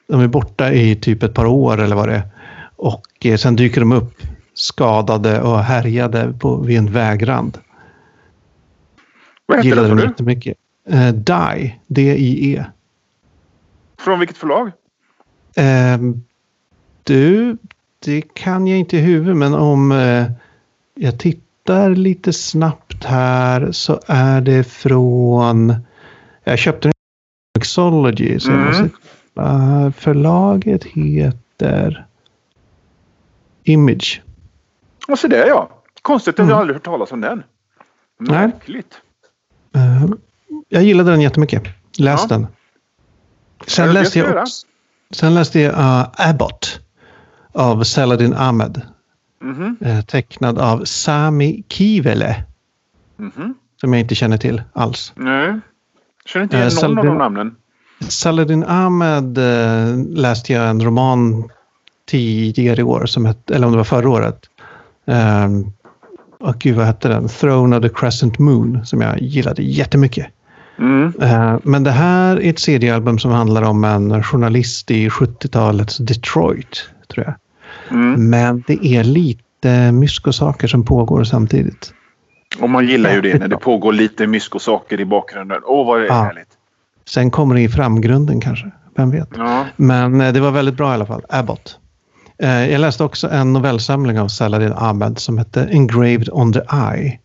[0.07, 2.23] De är borta i typ ett par år eller vad det är.
[2.75, 4.13] Och eh, sen dyker de upp
[4.53, 7.57] skadade och härjade på, vid en vägrand.
[9.49, 10.57] Vad Gillade den jättemycket.
[10.89, 12.65] Uh, Die, D-I-E.
[13.99, 14.67] Från vilket förlag?
[15.59, 16.15] Uh,
[17.03, 17.57] du,
[17.99, 20.25] det kan jag inte i huvudet men om uh,
[20.95, 25.75] jag tittar lite snabbt här så är det från...
[26.43, 26.93] Jag köpte den
[27.59, 28.39] Mixology.
[28.39, 28.89] Så mm.
[29.39, 32.05] uh, förlaget heter
[33.63, 34.21] Image.
[35.07, 35.69] Och så det ja.
[36.01, 36.49] Konstigt att mm.
[36.49, 37.43] jag aldrig hört talas om den.
[38.19, 38.93] Märkligt.
[38.93, 39.08] Uh,
[40.69, 41.63] jag gillade den jättemycket.
[41.97, 42.27] Läs ja.
[42.27, 42.47] den.
[43.67, 44.67] Sen läste jag, också,
[45.11, 46.79] sen läste jag uh, Abbott
[47.51, 48.81] av Saladin Ahmed.
[49.43, 50.01] Mm -hmm.
[50.01, 52.43] tecknad av Sami Kivele.
[53.19, 53.53] Mm -hmm.
[53.81, 55.13] Som jag inte känner till alls.
[55.15, 55.59] Nej.
[56.25, 57.55] Känner inte igen någon Saladin, av de namnen.
[57.99, 59.39] Saladin Ahmed
[60.17, 61.49] läste jag en roman
[62.05, 64.49] tidigare i år, som hette, eller om det var förra året.
[65.05, 65.73] Um,
[66.39, 67.27] och gud, vad hette den?
[67.27, 70.27] Throne of the Crescent Moon, som jag gillade jättemycket.
[70.79, 71.13] Mm.
[71.21, 76.89] Eh, men det här är ett CD-album som handlar om en journalist i 70-talets Detroit,
[77.07, 77.35] tror jag.
[77.97, 78.29] Mm.
[78.29, 81.93] Men det är lite myskosaker som pågår samtidigt.
[82.59, 85.61] Och man gillar ju det när det pågår lite myskosaker i bakgrunden.
[85.65, 86.23] Åh, vad det är ja.
[86.23, 86.47] härligt.
[87.05, 88.71] Sen kommer det i framgrunden kanske.
[88.95, 89.29] Vem vet?
[89.35, 89.65] Ja.
[89.75, 91.21] Men eh, det var väldigt bra i alla fall.
[91.29, 91.78] Abbott.
[92.41, 96.61] Eh, jag läste också en novellsamling av Saladin Ahmed som hette Engraved on the
[96.93, 97.19] Eye.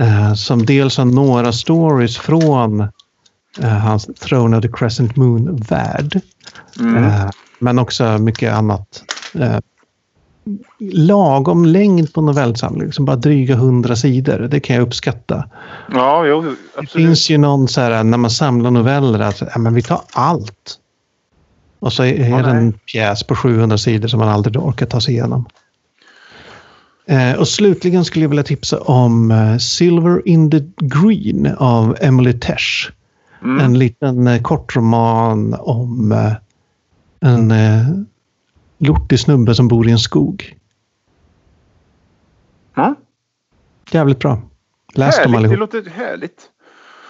[0.00, 2.80] Eh, som dels har några stories från
[3.60, 6.20] eh, hans Throne of the Crescent Moon-värld.
[6.80, 7.30] Mm.
[7.58, 9.02] Men också mycket annat.
[10.80, 14.38] Lagom längd på novellsamling, som bara dryga hundra sidor.
[14.38, 15.44] Det kan jag uppskatta.
[15.92, 16.58] Ja, jo, absolut.
[16.76, 20.00] Det finns ju någon så här när man samlar noveller att ja, men vi tar
[20.12, 20.78] allt.
[21.86, 25.00] Och så är ja, det en pjäs på 700 sidor som man aldrig orkar ta
[25.00, 25.46] sig igenom.
[27.06, 32.32] Eh, och slutligen skulle jag vilja tipsa om eh, Silver in the Green av Emily
[32.32, 32.90] Tesh.
[33.42, 33.64] Mm.
[33.64, 36.32] En liten eh, kortroman om eh,
[37.20, 37.86] en eh,
[38.78, 40.56] lortig snubbe som bor i en skog.
[42.76, 42.94] Mm.
[43.90, 44.42] Jävligt bra.
[44.94, 45.70] Läs dem allihop.
[45.72, 46.50] Det låter härligt.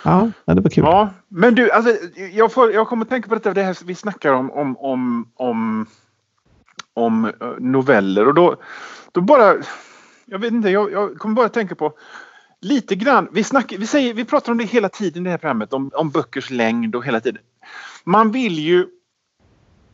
[0.07, 0.85] Ja, det var kul.
[0.85, 1.97] Ja, men du, alltså,
[2.33, 5.29] jag, får, jag kommer att tänka på detta, det här vi snackar om, om, om,
[5.37, 5.87] om,
[6.95, 8.57] om eh, noveller och då,
[9.12, 9.55] då bara
[10.27, 11.92] jag vet inte, jag, jag kommer bara att tänka på
[12.61, 13.29] lite grann.
[13.33, 15.90] Vi, snackar, vi, säger, vi pratar om det hela tiden i det här programmet, om,
[15.95, 17.42] om böckers längd och hela tiden.
[18.05, 18.87] man vill ju...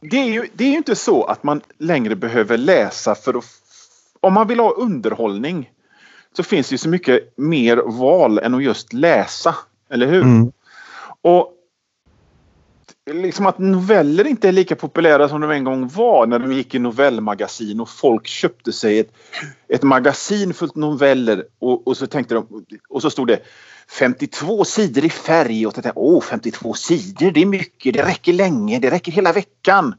[0.01, 3.45] Det är ju, det är ju inte så att man längre behöver läsa för att...
[4.21, 5.71] Om man vill ha underhållning
[6.37, 9.55] så finns det ju så mycket mer val än att just läsa.
[9.93, 10.23] Eller hur?
[10.23, 10.53] Mm.
[11.23, 11.53] Och
[13.11, 16.75] liksom att noveller inte är lika populära som de en gång var när de gick
[16.75, 19.13] i novellmagasin och folk köpte sig ett,
[19.69, 23.41] ett magasin fullt noveller och, och så tänkte de och så stod det
[23.99, 28.79] 52 sidor i färg och tänkte åh 52 sidor det är mycket, det räcker länge,
[28.79, 29.95] det räcker hela veckan.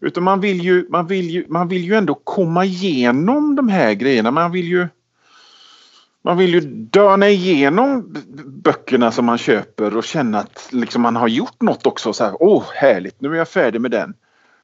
[0.00, 3.92] Utan man vill ju, man vill ju, man vill ju ändå komma igenom de här
[3.92, 4.30] grejerna.
[4.30, 4.88] Man vill ju
[6.24, 8.14] man vill ju döna igenom
[8.46, 12.12] böckerna som man köper och känna att liksom man har gjort något också.
[12.12, 14.14] Så här, Åh, härligt, nu är jag färdig med den.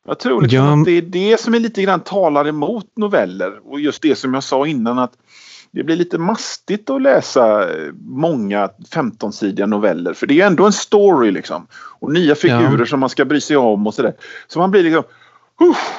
[0.06, 0.78] Jag tror liksom Ja.
[0.78, 3.60] att det är det som är lite grann talar emot noveller.
[3.72, 5.12] Och just det som jag sa innan att
[5.70, 7.68] det blir lite mastigt att läsa
[8.00, 10.14] många 15-sidiga noveller.
[10.14, 11.66] För det är ändå en story liksom.
[11.72, 14.14] Och nya figurer som man ska bry sig om och sådär.
[14.48, 15.02] Så man blir liksom...
[15.60, 15.92] "Uff,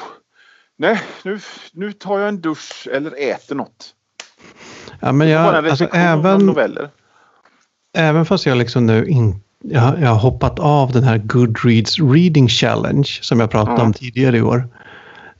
[0.76, 1.38] nej, nu,
[1.72, 3.94] nu tar jag en dusch eller äter något.
[5.00, 6.88] Ja, men jag, en alltså, även, noveller.
[7.96, 11.98] även fast jag liksom nu inte jag, har- jag har hoppat av den här Goodreads
[12.00, 13.84] Reading Challenge som jag pratade Ja.
[13.84, 14.68] om tidigare i år.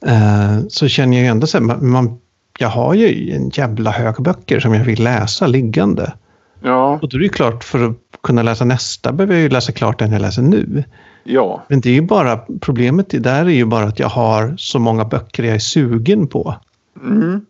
[0.07, 2.19] Eh, så känner jag ändå så här, man, man,
[2.59, 6.13] jag har ju en jävla hög böcker som jag vill läsa liggande.
[6.63, 9.49] Ja, Och då är det ju klart, för att kunna läsa nästa behöver jag ju
[9.49, 10.85] läsa klart den jag läser nu.
[11.25, 14.79] ja, Men det är ju bara, problemet där är ju bara att jag har så
[14.79, 16.55] många böcker jag är sugen på.
[17.03, 17.41] mm.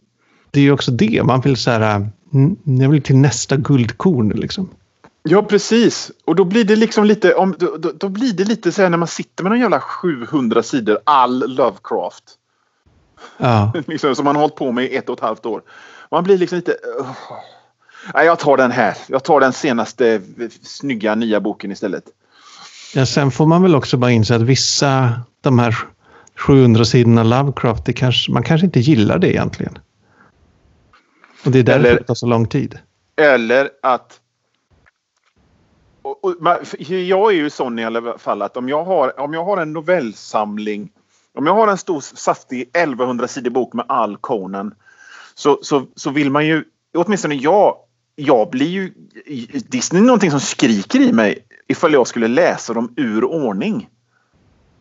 [0.51, 4.29] Det är ju också det, man vill så här, mm, jag vill till nästa guldkorn
[4.29, 4.69] liksom.
[5.23, 6.11] ja precis.
[6.25, 8.91] Och då blir det liksom lite, om, då, då, då blir det lite så här
[8.91, 12.25] när man sitter med någon jävla 700 sidor all Lovecraft.
[13.37, 15.63] Ja, liksom, som man har hållit på med i ett och ett halvt år.
[16.11, 16.73] Man blir liksom lite...
[16.73, 17.07] Uh,
[18.15, 18.97] nej, jag tar den här.
[19.07, 20.21] Jag tar den senaste
[20.63, 22.05] snygga nya boken istället.
[22.95, 25.77] ja, sen får man väl också bara inse att vissa, de här
[26.39, 29.79] 700 sidorna Lovecraft, det kanske, man kanske inte gillar det egentligen.
[31.49, 32.79] Och det är därför Eller- det tar så lång tid.
[33.17, 34.21] Eller att...
[36.03, 36.37] Och, och,
[36.89, 39.73] jag är ju sån i alla fall att om jag har, om jag har en
[39.73, 40.91] novellsamling
[41.39, 44.75] om jag har en stor saftig 1100 sidor bok med all Conan
[45.35, 47.77] så, så, så vill man ju, åtminstone jag,
[48.17, 48.93] jag blir ju,
[49.69, 53.89] Disney är någonting som skriker i mig ifall jag skulle läsa dem ur ordning.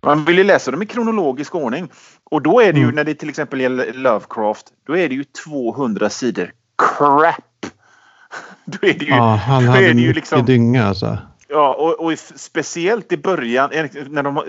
[0.01, 1.89] Man vill ju läsa dem i kronologisk ordning.
[2.23, 2.95] Och då är det ju, Mm.
[2.95, 6.51] när det till exempel gäller Lovecraft, då är det ju 200 sidor
[6.97, 7.43] crap.
[8.65, 11.17] Då är det ju, Ja, han hade är det ju liksom, dynga alltså.
[11.49, 13.69] Ja, och, och speciellt i början.
[14.09, 14.43] När de,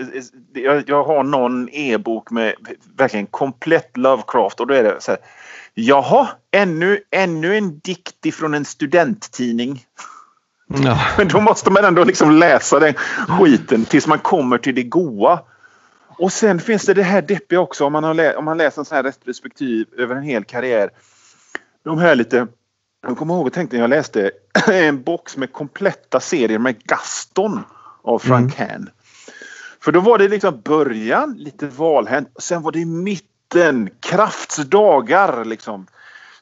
[0.53, 2.53] jag, jag har någon e-bok med
[2.97, 5.19] verkligen komplett Lovecraft och då är det så här.
[5.73, 9.85] Jaha, ännu, ännu en dikt ifrån en studenttidning.
[10.73, 12.93] Ja, Men då måste man ändå liksom läsa den
[13.27, 15.39] skiten tills man kommer till det goa.
[16.07, 18.81] Och sen finns det det här deppiga också om man, har lä- om man läser
[18.81, 20.89] en sån här retrospektiv över en hel karriär.
[21.83, 22.47] De här lite...
[23.07, 24.31] Jag kommer ihåg och tänkte när jag läste
[24.67, 27.63] en box med kompletta serier med Gaston
[28.03, 28.89] av Frank Hann.
[29.81, 32.29] För då var det liksom början, lite valhänt.
[32.39, 35.87] Sen var det mitten, Krafts dagar liksom.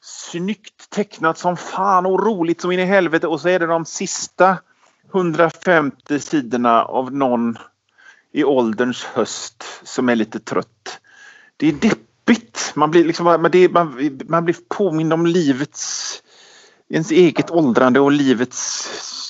[0.00, 3.26] Snyggt tecknat som fan och roligt som in i helvete.
[3.26, 4.58] Och så är det de sista
[5.14, 7.58] 150 sidorna av någon
[8.32, 11.00] i ålderns höst som är lite trött.
[11.56, 12.72] Det är deppigt.
[12.74, 16.12] Man blir, liksom, man, det, man, man blir påmind om livets,
[16.90, 18.88] ens eget åldrande och livets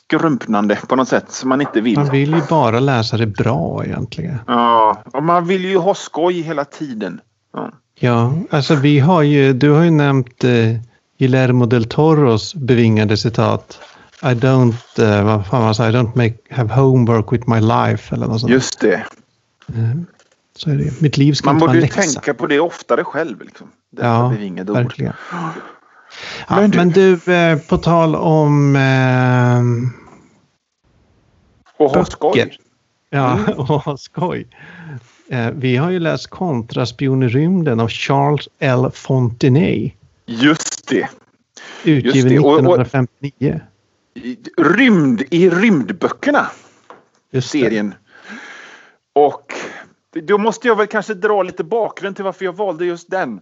[0.08, 1.98] skrumpnande på något sätt som man inte vill.
[1.98, 4.38] man vill ju bara läsa det bra egentligen.
[4.46, 7.20] Ja, och man vill ju ha skoj hela tiden.
[7.52, 7.70] Ja.
[8.00, 10.50] Ja, alltså vi har ju, du har ju nämnt eh,
[11.18, 13.78] Guillermo del Toros bevingade citat.
[14.22, 18.14] I don't, eh, vad fan man säger, I don't make, have homework with my life
[18.14, 18.52] eller något sånt.
[18.52, 18.94] Just det.
[18.94, 19.90] Eh,
[20.56, 21.00] Så är det.
[21.00, 22.02] Mitt liv ska Man inte vara borde ju läxa.
[22.20, 23.40] tänka på det oftare själv.
[23.42, 23.66] Liksom.
[23.90, 24.28] Detta Ja,
[24.72, 25.12] verkligen.
[26.48, 29.60] Ja, Men men, du- du, eh, på tal om eh,
[31.84, 32.58] Och ha skoj.
[33.10, 33.44] Ja, Mm.
[33.58, 34.46] och ha skoj.
[35.30, 38.90] Eh, vi har ju läst Kontraspion i rymden av Charles L.
[38.94, 39.94] Fontenay.
[40.26, 41.08] Just det.
[41.84, 43.60] Utgiven det, och- och- 1959.
[44.14, 46.46] I- Rymd i rymdböckerna.
[47.30, 47.60] Just det.
[47.60, 47.94] serien.
[49.12, 49.54] Och
[50.22, 53.40] då måste jag väl kanske dra lite bakgrund till varför jag valde just den.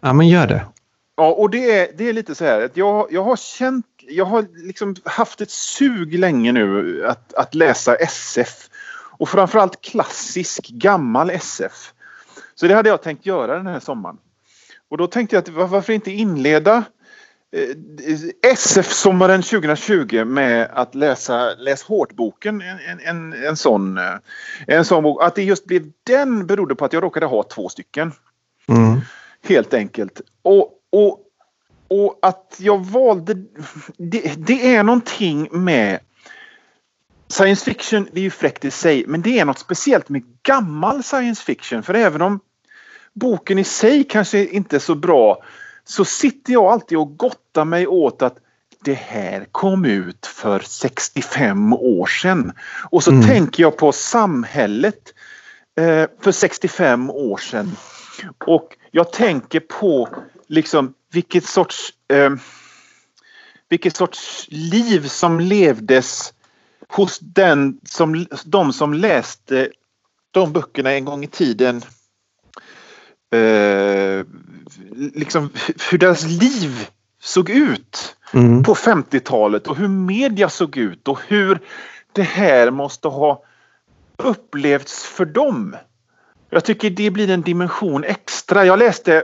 [0.00, 0.66] Ja, men gör det.
[1.16, 4.24] Ja, och det är, det är lite så här att jag, jag har känt, jag
[4.24, 8.68] har liksom haft ett sug länge nu att, att läsa SF.
[9.18, 11.92] Och framförallt klassisk gammal SF.
[12.54, 14.18] Så det hade jag tänkt göra den här sommaren.
[14.90, 16.84] Och då tänkte jag att var- varför inte inleda
[17.52, 22.62] eh, SF-sommaren 2020 med att läsa Läs hårt-boken.
[22.62, 24.14] En, en, en, sån, eh,
[24.66, 25.22] en sån bok.
[25.22, 28.12] Att det just blev den berodde på att jag råkade ha två stycken.
[28.68, 29.00] Mm.
[29.44, 30.20] Helt enkelt.
[30.42, 31.20] Och, och,
[31.88, 33.34] och att jag valde...
[33.96, 35.98] Det, det är någonting med
[37.30, 41.02] Science fiction, det är ju fräckt i sig, men det är något speciellt med gammal
[41.02, 41.82] science fiction.
[41.82, 42.40] För även om
[43.18, 45.42] boken i sig kanske inte är så bra
[45.84, 48.36] så sitter jag alltid och gottar mig åt att
[48.84, 52.52] det här kom ut för 65 år sedan.
[52.90, 53.26] Och så mm.
[53.26, 55.14] tänker jag på samhället
[55.80, 57.76] eh, för 65 år sedan.
[58.46, 60.08] Och jag tänker på
[60.46, 62.30] liksom vilket sorts eh,
[63.68, 66.34] vilket sorts liv som levdes
[66.88, 69.70] hos den som, de som läste
[70.30, 71.82] de böckerna en gång i tiden.
[73.30, 74.24] Eh,
[75.14, 75.50] liksom
[75.90, 76.88] hur deras liv
[77.20, 78.62] såg ut mm.
[78.62, 81.60] på 50-talet och hur media såg ut och hur
[82.12, 83.42] det här måste ha
[84.16, 85.76] upplevts för dem.
[86.50, 88.64] Jag tycker det blir en dimension extra.
[88.64, 89.22] Jag läste,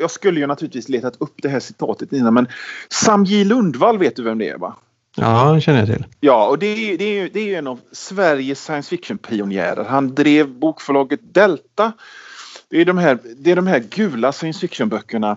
[0.00, 2.48] jag skulle ju naturligtvis letat upp det här citatet innan men
[2.88, 4.76] Sam J Lundvall vet du vem det är va?
[5.16, 6.04] Ja, det känner jag till.
[6.20, 9.84] Ja, och det är, det är, det är en av Sveriges science fiction-pionjärer.
[9.84, 11.92] Han drev bokförlaget Delta.
[12.70, 15.36] Det är de här, det är de här gula science fiction-böckerna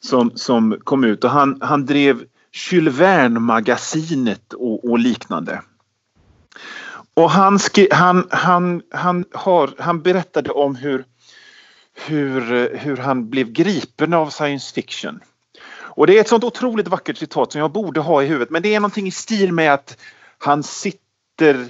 [0.00, 2.24] som, som kom ut och han, han drev
[2.70, 5.62] Jules Verne-magasinet och, och, liknande.
[7.14, 11.04] Och han, skri, han, han, han, har, han berättade om hur,
[11.94, 15.20] hur, hur han blev gripen av science fiction.
[15.76, 18.62] Och det är ett sånt otroligt vackert citat som jag borde ha i huvudet men
[18.62, 19.98] det är någonting i stil med att
[20.38, 21.66] han sitter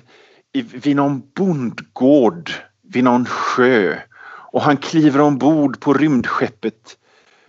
[0.53, 2.51] i, vid någon bondgård
[2.83, 3.99] vid någon sjö
[4.55, 6.97] och han kliver ombord på rymdskeppet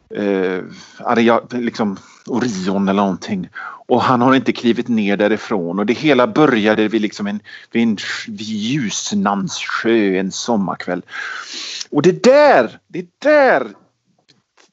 [0.09, 0.63] eh,
[0.99, 1.97] Aria, liksom
[2.27, 3.49] Orion eller någonting.
[3.87, 7.39] Och han har inte klivit ner därifrån och det hela började vid, liksom en,
[7.71, 7.97] vid, en,
[8.27, 11.01] vid Ljusnans sjö en sommarkväll.
[11.89, 13.67] Och det där, det där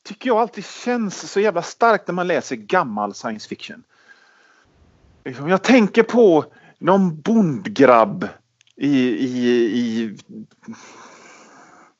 [0.09, 3.83] tycker jag alltid känns så jävla starkt när man läser gammal science fiction.
[5.25, 6.45] Liksom, jag tänker på
[6.79, 8.29] någon bondgrabb
[8.77, 10.17] i, i, i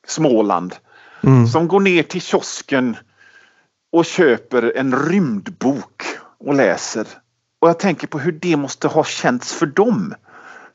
[0.07, 0.75] Småland
[1.23, 1.47] mm.
[1.47, 2.97] som går ner till kiosken
[3.91, 6.03] och köper en rymdbok
[6.39, 7.07] och läser.
[7.59, 10.15] Och jag tänker på hur det måste ha känts för dem.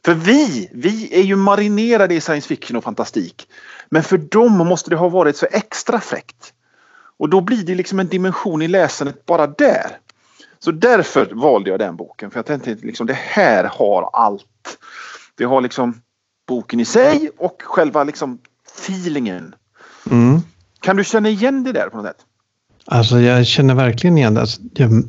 [0.04, 3.48] För vi, vi är ju marinerade i science fiction och fantastik.
[3.88, 6.52] Men för dem måste det ha varit så extra fräckt.
[7.18, 9.98] Och då blir det liksom en dimension i läsandet bara där.
[10.58, 12.30] Så därför valde jag den boken.
[12.30, 14.78] För jag tänkte liksom det här har allt.
[15.34, 16.00] Det har liksom
[16.46, 18.38] boken i sig och själva liksom
[18.82, 19.54] feelingen.
[20.10, 20.40] Mm.
[20.80, 22.16] Kan du känna igen det där på något sätt?
[22.84, 24.40] Alltså jag känner verkligen igen det.
[24.40, 24.62] Alltså,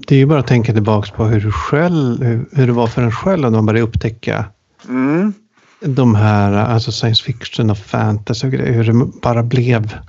[0.08, 3.12] det är ju bara att tänka tillbaka på hur, själv, hur, det var för en
[3.12, 4.46] själv när man började upptäcka
[4.88, 5.34] mm.
[5.80, 8.74] de här alltså science fiction och fantasy och grejer.
[8.74, 10.00] Hur det bara blev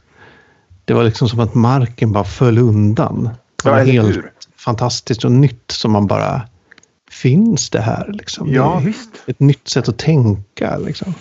[0.91, 3.31] det var liksom som att marken bara föll undan.
[3.63, 4.33] Det var ja, helt hur?
[4.57, 6.43] fantastiskt och nytt som man bara...
[7.11, 8.13] Finns det här?
[8.13, 8.53] Liksom?
[8.53, 9.11] Ja, det visst.
[9.27, 10.79] Ett nytt sätt att tänka.
[10.79, 11.15] Liksom.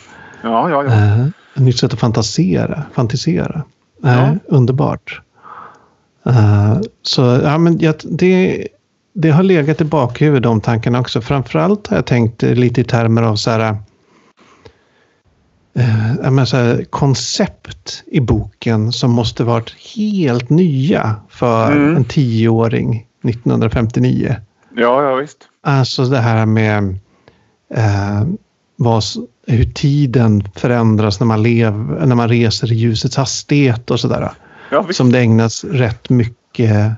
[0.44, 0.90] Ja, ja, ja.
[0.90, 2.84] Uh, ett nytt sätt att fantasera.
[2.94, 3.64] fantisera.
[4.06, 4.36] Uh, ja.
[4.46, 5.22] Underbart.
[6.28, 8.68] Uh, så ja, men det,
[9.14, 11.22] det har legat i bakhuvudet de tankarna också.
[11.22, 13.78] Framförallt har jag tänkt lite i termer av så här
[15.74, 21.96] eh, här, koncept i boken som måste varit helt nya för mm.
[21.96, 24.36] en tioåring 1959.
[24.76, 25.38] Ja, ja visst.
[25.64, 27.00] Alltså det här med
[27.74, 28.24] eh,
[28.82, 29.03] vad,
[29.47, 31.73] hur tiden förändras när man, lev,
[32.07, 34.32] när man reser i ljusets hastighet och sådär.
[34.71, 36.91] Ja, som det ägnas rätt mycket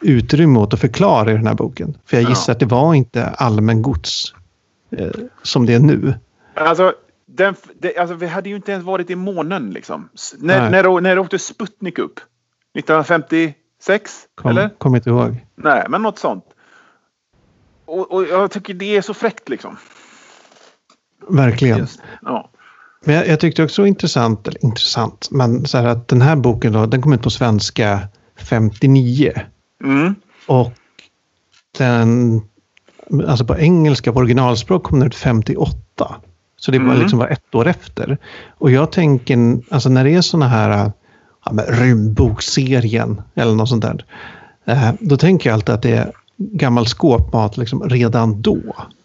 [0.00, 1.98] utrymme åt att förklara i den här boken.
[2.06, 2.52] För jag gissar ja.
[2.52, 4.34] att det var inte allmän gods
[4.96, 5.10] eh,
[5.42, 6.14] som det är nu.
[6.54, 6.94] Alltså,
[7.26, 10.08] den, det, alltså, vi hade ju inte ens varit i månen liksom.
[10.38, 12.20] När, när, när åkte Sputnik upp?
[12.78, 14.12] 1956?
[14.34, 14.68] Kom, eller?
[14.78, 15.46] Kommer inte ihåg.
[15.54, 16.44] Nej, men något sånt.
[17.84, 19.76] Och, och jag tycker det är så fräckt liksom.
[21.28, 21.78] Verkligen.
[21.78, 22.50] Just, ja.
[23.04, 26.72] Men jag, jag tyckte också intressant, eller intressant, men så här att den här boken
[26.72, 28.00] då, den kom ut på svenska
[28.36, 29.32] 59.
[29.84, 30.14] Mm.
[30.46, 30.72] Och
[31.78, 32.40] den,
[33.26, 35.76] alltså på engelska, på originalspråk kom den ut 58.
[36.56, 37.00] Så det var mm.
[37.00, 38.18] liksom var ett år efter.
[38.58, 40.92] Och jag tänker, alltså när det är sådana här
[41.44, 44.04] ja, rymdbokserien eller något sånt där.
[44.64, 48.58] Eh, då tänker jag alltid att det är gammal skåpmat liksom, redan då.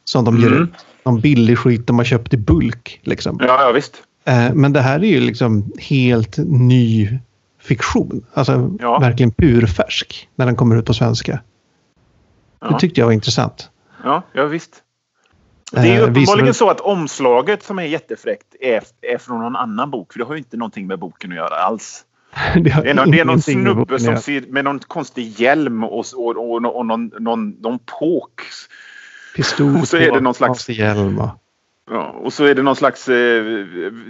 [0.06, 0.64] Som de mm.
[0.64, 0.70] ut.
[1.04, 3.00] Någon billig skit de har köpt i bulk.
[3.04, 3.38] Liksom.
[3.42, 4.04] Ja, ja, visst.
[4.26, 7.20] Eh, men det här är ju liksom helt ny
[7.62, 8.26] fiktion.
[8.34, 9.00] Alltså ja.
[9.00, 11.40] verkligen purfärsk när den kommer ut på svenska.
[12.70, 13.70] Det tyckte jag var intressant.
[14.04, 14.82] Ja, ja visst.
[15.72, 19.56] Det är ju Eh, uppenbarligen så att omslaget som är jättefräckt är, är från någon
[19.56, 20.14] annan bok.
[20.14, 22.06] För det har ju inte någonting med boken att göra alls.
[22.54, 26.06] Det, Det är någon, det är någon snubbe som ser med någon konstig hjälm och,
[26.16, 28.42] och, och, och någon, någon, någon påk.
[29.36, 31.20] Pistol och så är det någon slags- konstig hjälm.
[31.20, 31.30] och-
[31.92, 33.08] Ja, och så är det någon slags...
[33.10, 33.44] Eh,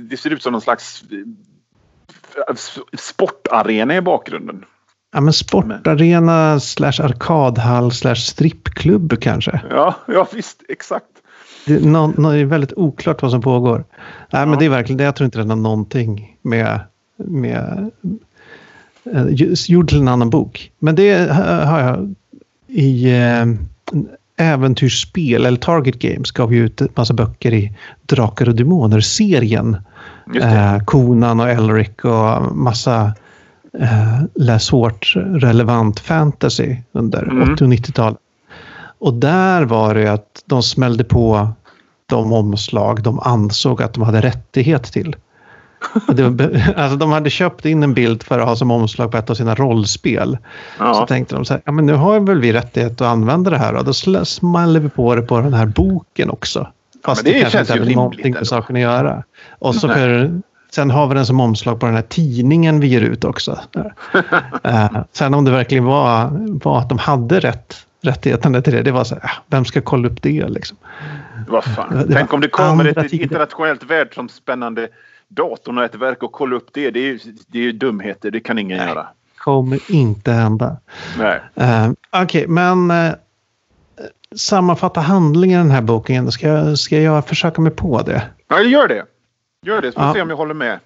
[0.09, 2.55] det ser ut som någon slags eh,
[2.97, 4.65] sportarena i bakgrunden.
[5.13, 9.61] Ja, men sportarena slash arkadhall slash strippklubb kanske.
[9.69, 10.63] Ja, ja visst.
[10.69, 11.05] Exakt.
[11.65, 13.77] Det, är nå- nå- det är väldigt oklart vad som pågår.
[13.77, 14.45] Nej, Ja.
[14.45, 15.03] men det är verkligen det.
[15.03, 16.79] Jag tror inte det har någonting med,
[17.17, 17.91] med
[19.13, 19.25] eh,
[19.67, 20.71] gjord till en annan bok.
[20.79, 21.31] Men det
[21.65, 22.15] har jag
[22.67, 23.09] i
[24.37, 29.77] äventyrsspel eller Target Games gav ju ut en massa böcker i Drakar och Demoner-serien.
[30.41, 33.13] Eh, Conan och Elric och massa
[33.79, 37.53] eh, läs hårt relevant fantasy under Mm.
[37.53, 38.17] 80 och 90-talet.
[38.99, 41.49] Och där var det att de smällde på
[42.05, 45.15] de omslag de ansåg att de hade rättighet till.
[46.07, 49.29] Det alltså de hade köpt in en bild för att ha som omslag på ett
[49.29, 50.37] av sina rollspel.
[50.77, 51.05] Så Ja.
[51.07, 53.75] tänkte de så här, ja men nu har väl vi rättighet att använda det här
[53.75, 53.93] och då
[54.25, 56.67] smäller vi på det på den här boken också.
[57.05, 59.23] Fast men det det, kanske inte hade rimligt någonting med saken att göra.
[59.59, 63.01] Och så för, sen har vi den som omslag på den här tidningen vi ger
[63.01, 63.59] ut också.
[64.63, 66.29] Eh, sen om det verkligen var,
[66.63, 69.81] var att de hade rätt rättigheterna till det, det var så här, ja, vem ska
[69.81, 70.77] kolla upp det liksom?
[71.47, 71.89] Vad fan.
[71.89, 74.87] Det var Tänk om det kommer ett internationellt världsomspännande
[75.27, 76.91] datornätverk och kolla upp det.
[76.91, 78.31] Det är ju, det är ju dumheter.
[78.31, 78.87] Det kan ingen Nej.
[78.87, 79.07] göra.
[79.37, 80.77] Kommer inte hända.
[81.17, 81.41] Nej.
[81.59, 81.91] Uh,
[82.23, 83.11] Okej, men uh,
[84.35, 86.31] sammanfatta handlingen i den här boken.
[86.31, 88.21] Ska, jag- ska jag försöka mig på det?
[88.47, 89.05] Ja, gör det.
[89.65, 89.91] Gör det.
[89.91, 90.13] Så får vi Ja.
[90.13, 90.79] se om jag håller med.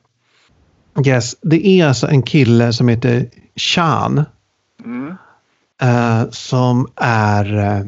[1.06, 3.26] Yes, det är alltså en kille som heter
[3.56, 4.26] Sean
[4.86, 5.16] Mm.
[5.82, 7.82] eh, som är eh,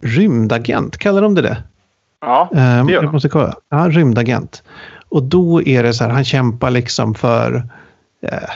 [0.00, 1.62] rymdagent, kallar de det det?
[2.20, 3.12] Ja, det gör jag de.
[3.12, 3.54] måste kolla.
[3.68, 4.62] Ja, rymdagent.
[5.10, 7.68] Och då är det så här, han kämpar liksom för...
[8.22, 8.50] Eh,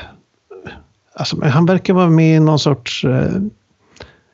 [1.14, 3.40] alltså, han verkar vara med i någon sorts eh,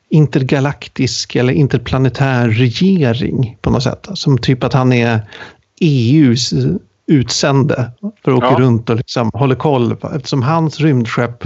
[0.09, 4.07] intergalaktisk eller interplanetär regering på något sätt.
[4.13, 5.21] Som typ att han är
[5.81, 6.53] EUs
[7.07, 7.91] utsände
[8.23, 8.59] för att åka Ja.
[8.59, 9.95] runt och liksom håller koll.
[10.15, 11.43] Eftersom hans rymdskepp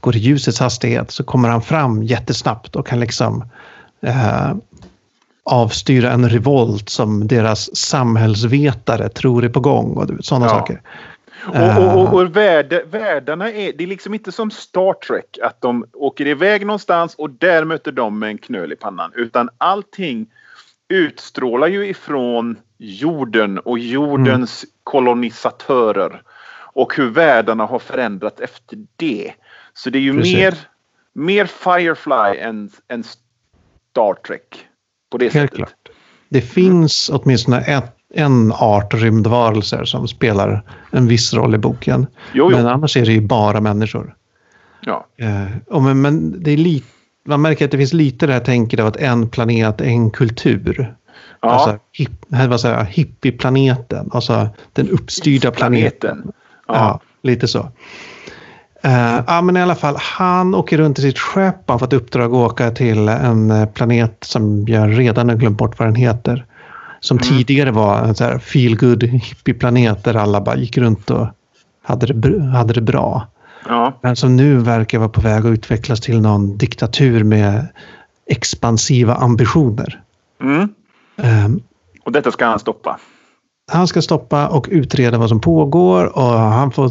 [0.00, 3.44] går i ljusets hastighet så kommer han fram jättesnabbt och kan liksom
[4.02, 4.52] eh,
[5.48, 10.50] avstyra en revolt som deras samhällsvetare tror är på gång och sådana Ja.
[10.50, 10.82] saker.
[11.46, 15.60] Och, och, och, och värde, världarna är, det är liksom inte som Star Trek att
[15.60, 19.12] de åker iväg någonstans och där möter de med en knöl i pannan.
[19.14, 20.26] Utan allting
[20.88, 26.22] utstrålar ju ifrån jorden och jordens kolonisatörer.
[26.72, 29.32] Och hur världarna har förändrats efter det.
[29.74, 30.34] Så det är ju Precis.
[30.34, 30.54] mer,
[31.12, 34.67] mer Firefly än, än Star Trek.
[35.10, 35.56] På det Helt sättet.
[35.56, 35.88] klart.
[36.28, 42.06] Det finns åtminstone ett, en art rymdvarelser som spelar en viss roll i boken.
[42.32, 42.56] Jo, jo.
[42.56, 44.14] Men annars är det ju bara människor.
[44.80, 45.06] Ja.
[45.16, 46.86] Eh, men, men det är lite,
[47.26, 50.94] man märker att det finns lite det här tänket av att en planet, en kultur.
[51.40, 51.48] Ja.
[51.48, 56.00] Alltså hip, var så här, hippieplaneten, alltså den uppstyrda planeten.
[56.00, 56.32] Planeten.
[56.68, 56.74] Ja.
[56.74, 57.00] Ja.
[57.22, 57.70] lite så.
[58.82, 61.54] Eh, ja, men i alla fall, han åker runt i sitt skepp.
[61.66, 65.58] Han har fått uppdrag att åka till en eh, planet som jag redan har glömt
[65.58, 66.44] bort vad den heter.
[67.00, 67.28] Som Mm.
[67.28, 71.26] tidigare var en så här feel good hippieplanet där alla bara gick runt och
[71.84, 73.26] hade det, hade det bra.
[73.68, 73.98] Ja.
[74.02, 77.66] Men som nu verkar vara på väg att utvecklas till någon diktatur med
[78.30, 80.00] expansiva ambitioner.
[80.42, 80.68] Mm.
[81.16, 81.48] Eh,
[82.04, 82.98] Och detta ska han stoppa.
[83.72, 86.90] han ska stoppa och utreda vad som pågår och han får...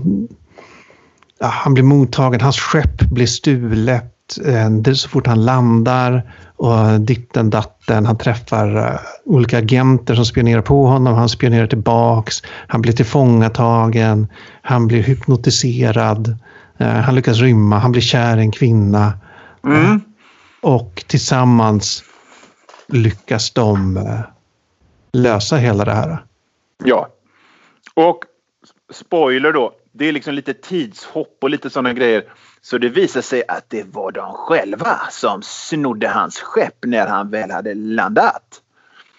[1.40, 7.02] Han blir mottagen, hans skepp blir stulet eh, det är så fort han landar och
[7.02, 8.06] ditten datten.
[8.06, 11.14] Han träffar eh, olika agenter som spionerar på honom.
[11.14, 12.42] Han spionerar tillbaks.
[12.68, 14.28] Han blir tillfångatagen.
[14.62, 16.40] Han blir hypnotiserad.
[16.78, 17.80] Eh, han lyckas rymma.
[17.80, 19.14] Han blir kär i en kvinna.
[19.66, 20.02] Mm.
[20.62, 22.04] Och tillsammans
[22.88, 24.00] lyckas de
[25.14, 26.24] lösa hela det här.
[26.84, 27.08] Ja.
[27.94, 28.20] Och
[28.94, 29.72] spoiler då.
[29.98, 32.24] Det är liksom lite tidshopp och lite sådana grejer.
[32.62, 37.30] Så det visar sig att det var de själva som snodde hans skepp när han
[37.30, 38.62] väl hade landat.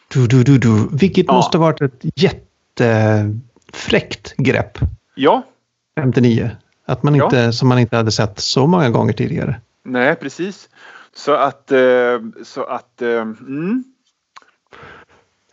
[0.09, 0.89] Du, du, du, du.
[0.93, 1.33] Vilket Ja.
[1.33, 4.79] måste ha varit ett jättefräckt grepp
[5.15, 5.43] Ja,
[6.01, 6.51] 59.
[6.87, 7.25] Att man Ja.
[7.25, 9.61] inte, Som man inte hade sett så många gånger tidigare.
[9.85, 10.69] nej precis.
[11.15, 11.73] Så att...
[11.73, 13.03] Eh, så att...
[13.03, 13.85] Eh, mm.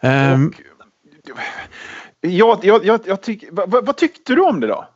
[0.01, 0.53] Ehm, Och,
[2.21, 4.88] jag, jag, jag, jag tyck, vad vad tyckte du om det då?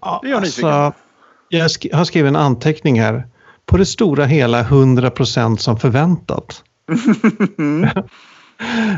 [0.00, 1.00] Ja, det nyfiken alltså,
[1.48, 3.26] jag sk- har skrivit en anteckning här.
[3.66, 6.64] På det stora hela 100 procent som förväntat.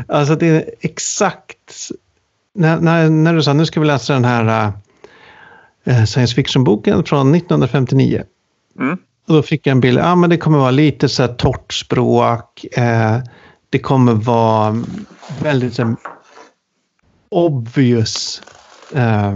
[0.07, 1.91] alltså det är exakt...
[2.53, 4.73] När, när, när du sa nu ska vi läsa den här
[5.87, 8.23] uh, science fiction-boken från 1959.
[8.79, 8.97] Mm.
[9.27, 9.99] Och då fick jag en bild.
[9.99, 12.65] Ja, men det kommer vara lite så här torrt språk.
[12.71, 13.17] Eh,
[13.69, 14.83] det kommer vara
[15.41, 15.95] väldigt så
[17.29, 18.41] obvious.
[18.93, 19.35] Eh,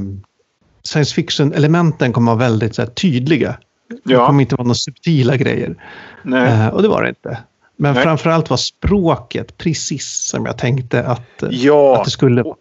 [0.86, 3.58] science fiction-elementen kommer vara väldigt här, tydliga.
[4.04, 4.28] Det Ja.
[4.28, 5.76] kommer inte vara några subtila grejer.
[6.24, 6.52] Nej.
[6.52, 7.38] Eh, och det var det inte.
[7.78, 8.04] Men Nej.
[8.04, 11.98] framförallt var språket precis som jag tänkte att, eh, Ja.
[11.98, 12.56] att det skulle vara.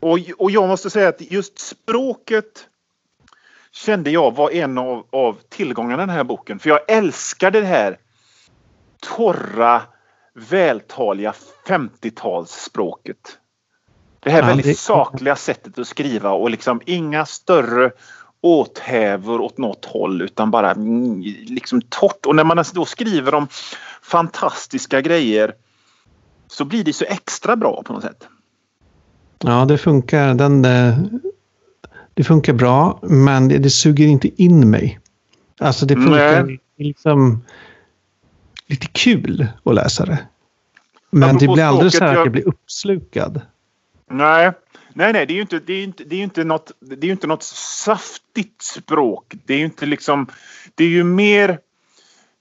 [0.00, 2.44] Och, och jag måste säga att just språket
[3.72, 6.58] kände jag var en av, av tillgångarna i den här boken.
[6.58, 7.98] För jag älskade det här
[9.16, 9.82] torra,
[10.50, 11.34] vältaliga
[11.68, 13.16] 50-talsspråket.
[14.26, 17.90] Det här Ja, väldigt det- sakliga sättet att skriva och liksom inga större
[18.40, 20.72] åthävor åt något håll utan bara
[21.46, 22.26] liksom torrt.
[22.26, 23.48] Och när man då skriver om
[24.02, 25.54] fantastiska grejer
[26.48, 28.26] så blir det så extra bra på något sätt.
[29.38, 30.34] Ja, det funkar.
[30.34, 30.98] Den, eh,
[32.14, 35.00] det funkar bra, men det, det suger inte in mig.
[35.60, 36.60] Alltså det funkar Nej.
[36.78, 37.44] liksom
[38.66, 40.18] lite kul att läsa det.
[41.10, 43.40] Men det Apropå blir aldrig så här att jag- jag blir uppslukad.
[44.10, 44.52] Nej,
[44.94, 47.06] nej, nej, det är ju inte, det är inte, det är ju inte något, det
[47.06, 49.34] är inte något saftigt språk.
[49.44, 50.26] Det är ju inte liksom,
[50.74, 51.58] det är ju mer,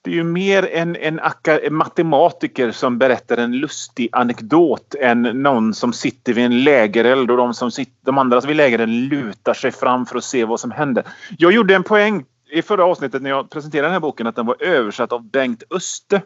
[0.01, 5.74] det är ju mer en, en, en matematiker som berättar en lustig anekdot än någon
[5.74, 9.72] som sitter vid en lägereld och de, som sitter, de andra vid lägerelden lutar sig
[9.72, 11.03] fram för att se vad som händer.
[11.38, 14.45] Jag gjorde en poäng i förra avsnittet när jag presenterade den här boken att den
[14.45, 16.22] var översatt av Bengt Öste.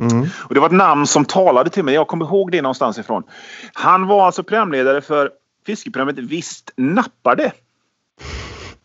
[0.00, 0.28] Mm.
[0.38, 1.94] Och det var ett namn som talade till mig.
[1.94, 3.22] Jag kommer ihåg det någonstans ifrån.
[3.72, 5.30] Han var alltså programledare för
[5.66, 7.52] fiskeprogrammet Visst nappar det.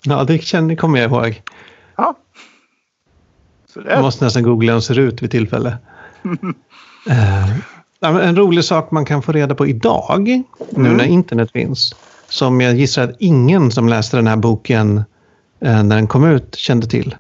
[0.03, 1.41] Ja, det känner, kommer jag ihåg.
[1.95, 2.15] Ja.
[3.89, 5.77] Jag måste nästan googla hur den ser ut vid tillfälle.
[7.99, 10.43] Men en rolig sak man kan få reda på idag, nu
[10.75, 10.97] Mm.
[10.97, 11.95] när internet finns,
[12.29, 14.97] som jag gissar att ingen som läste den här boken
[15.59, 17.15] eh, när den kom ut kände till.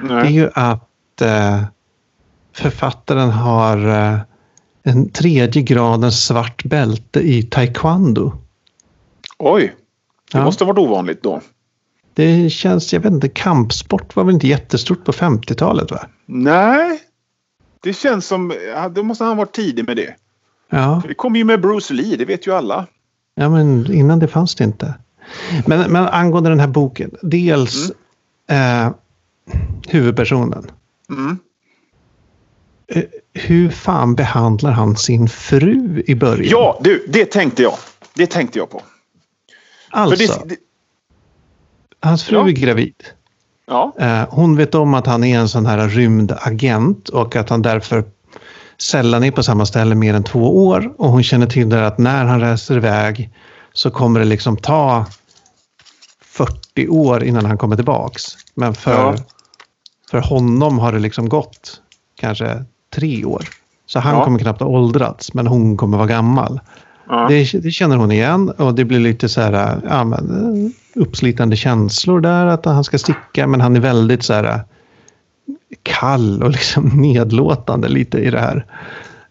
[0.00, 0.32] Det är Nej.
[0.32, 1.62] ju att eh,
[2.58, 4.18] författaren har eh,
[4.82, 8.32] en tredje gradens svart bälte i taekwondo.
[9.38, 9.74] Oj.
[10.32, 10.44] Det Ja.
[10.44, 11.40] måste ha varit ovanligt då.
[12.14, 16.06] Det känns, jag vet inte, kampsport var väl inte jättestort på 50-talet va?
[16.26, 17.00] Nej.
[17.82, 18.52] Det känns som...
[18.90, 20.14] Då måste han varit tidig med det.
[20.70, 22.86] Ja, Det kom ju med Bruce Lee, det vet ju alla.
[23.34, 24.94] ja men innan det fanns det inte.
[25.66, 27.90] Men, men angående den här boken, dels
[28.50, 28.90] eh,
[29.88, 30.70] huvudpersonen.
[31.10, 31.38] Mm.
[32.92, 33.02] Eh,
[33.34, 36.48] hur fan behandlar han sin fru i början?
[36.50, 37.74] Ja, du, det tänkte jag.
[38.14, 38.82] Det tänkte jag på.
[39.90, 40.56] alltså, det, det,
[42.00, 42.48] hans fru Ja.
[42.48, 42.94] är gravid.
[43.66, 47.62] ja, Eh, hon vet om att han är en sån här rymdagent och att han
[47.62, 48.04] därför
[48.78, 50.94] sällan är på samma ställe mer än två år.
[50.98, 53.30] Och hon känner till det att när han reser iväg
[53.72, 55.06] så kommer det liksom ta
[56.24, 58.22] 40 år innan han kommer tillbaks.
[58.54, 59.16] Men för, Ja.
[60.10, 61.80] för honom har det liksom gått
[62.20, 62.64] kanske
[62.94, 63.42] tre år.
[63.86, 64.24] Så han Ja.
[64.24, 66.60] kommer knappt ha åldrats, men hon kommer vara gammal.
[67.08, 67.26] ja.
[67.28, 70.30] Det, det känner hon igen och det blir lite så här, ja, men,
[70.66, 70.70] eh,
[71.02, 73.46] uppslitande känslor där att han ska sticka.
[73.46, 74.60] Men han är väldigt så här eh,
[75.82, 78.66] kall och liksom nedlåtande lite i det här.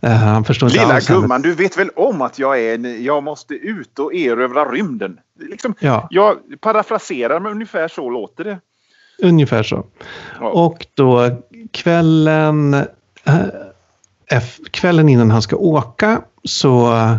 [0.02, 2.76] Eh, han förstår inte Lilla alls hennes- gumman, du vet väl om att jag är
[2.76, 5.18] en, jag måste ut och erövra rymden.
[5.50, 8.60] Liksom, Ja, jag parafraserar men ungefär så låter det.
[9.24, 9.86] ungefär så.
[10.40, 10.50] Ja.
[10.50, 11.30] Och då
[11.72, 12.76] kvällen,
[14.72, 17.16] kvällen innan han ska åka så eh,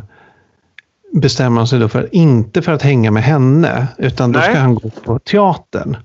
[1.13, 4.51] bestämmer han sig då för, inte för att hänga med henne, utan då Nej.
[4.51, 5.97] ska han gå på teatern.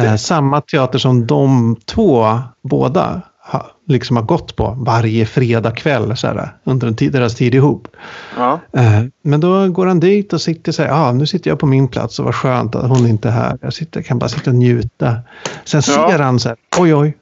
[0.00, 3.22] Eh, samma teater som de två båda
[3.52, 7.88] ha, liksom har gått på varje fredagkväll så här, under en tid, deras tid ihop.
[8.36, 8.60] Ja.
[8.72, 11.66] Eh, men då går han dit och sitter så här, ja nu sitter jag på
[11.66, 13.58] min plats och vad skönt att hon inte är här.
[13.62, 15.16] Jag sitter, kan bara sitta och njuta.
[15.64, 16.08] Sen Ja.
[16.10, 17.16] ser han så här, oj oj,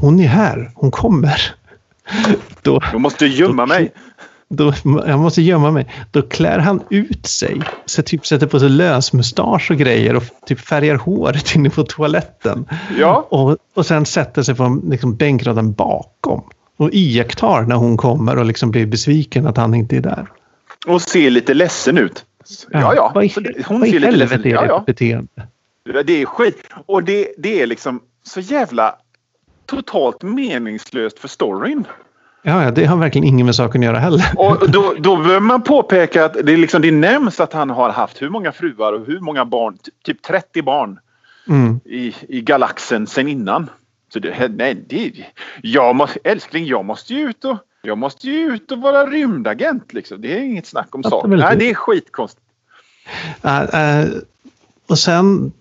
[0.00, 1.54] hon är här, hon kommer.
[2.62, 3.92] Då, Jag måste gömma mig.
[4.48, 4.72] då,
[5.06, 5.86] jag måste gömma mig.
[6.10, 7.62] Då klär han ut sig.
[7.86, 12.66] Så typ sätter på sig lösmustasch och grejer och typ färgar håret inne på toaletten.
[12.98, 13.26] Ja.
[13.30, 16.42] Och, och sen sätter sig på liksom, bänkraden bakom.
[16.76, 20.26] Och iakttar när hon kommer och liksom blir besviken att han inte är där.
[20.86, 22.24] Och ser lite ledsen ut.
[22.70, 23.12] Ja, ja.
[23.14, 24.78] Vad i, det- vad i ser lite helvete ledsen är Ja, det ja.
[24.78, 25.28] för beteende?
[26.06, 26.56] Det är skit.
[26.86, 28.94] Och det, det är liksom så jävla
[29.66, 31.84] totalt meningslöst för storyn.
[32.42, 34.24] Ja, det har verkligen ingen med saken att göra heller.
[34.36, 38.22] Och då, då behöver man påpeka att det, liksom, det nämns att han har haft
[38.22, 39.78] hur många fruar och hur många barn.
[39.84, 40.98] Ty- Typ 30 barn
[41.48, 41.80] Mm.
[41.84, 43.70] i, i galaxen sen innan.
[44.12, 45.12] Så det, nej, det,
[45.62, 50.20] jag måste, älskling, jag måste ju ut och Jag måste ut och vara rymdagent liksom.
[50.20, 51.30] Det är inget snack om saken.
[51.30, 52.46] det är väldigt Nej, det är skitkonstigt.
[53.42, 54.08] Äh, äh,
[54.88, 55.52] och sen,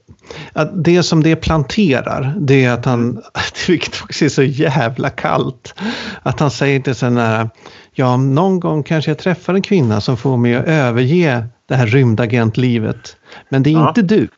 [0.53, 3.21] att det som det planterar, det är att han,
[3.67, 5.75] vilket också är så jävla kallt,
[6.23, 7.49] att han säger till sig nära,
[7.93, 11.87] ja någon gång kanske jag träffar en kvinna som får mig att överge det här
[11.87, 13.15] rymdagentlivet.
[13.49, 13.87] Men det är Ja.
[13.87, 14.27] inte du.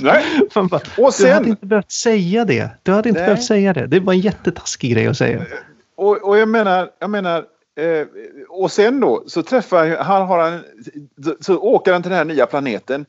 [0.00, 0.24] Nej.
[0.54, 2.70] Bara, Och Du hade sen, inte behövt säga det.
[2.82, 3.28] Du hade inte Nej.
[3.28, 3.86] behövt säga det.
[3.86, 5.42] Det var en jättetaskig grej att säga.
[5.96, 7.44] och, och jag menar, jag menar
[7.76, 8.06] eh,
[8.48, 10.64] och sen då så träffar han, har han,
[11.40, 13.06] så åker han till den här nya planeten,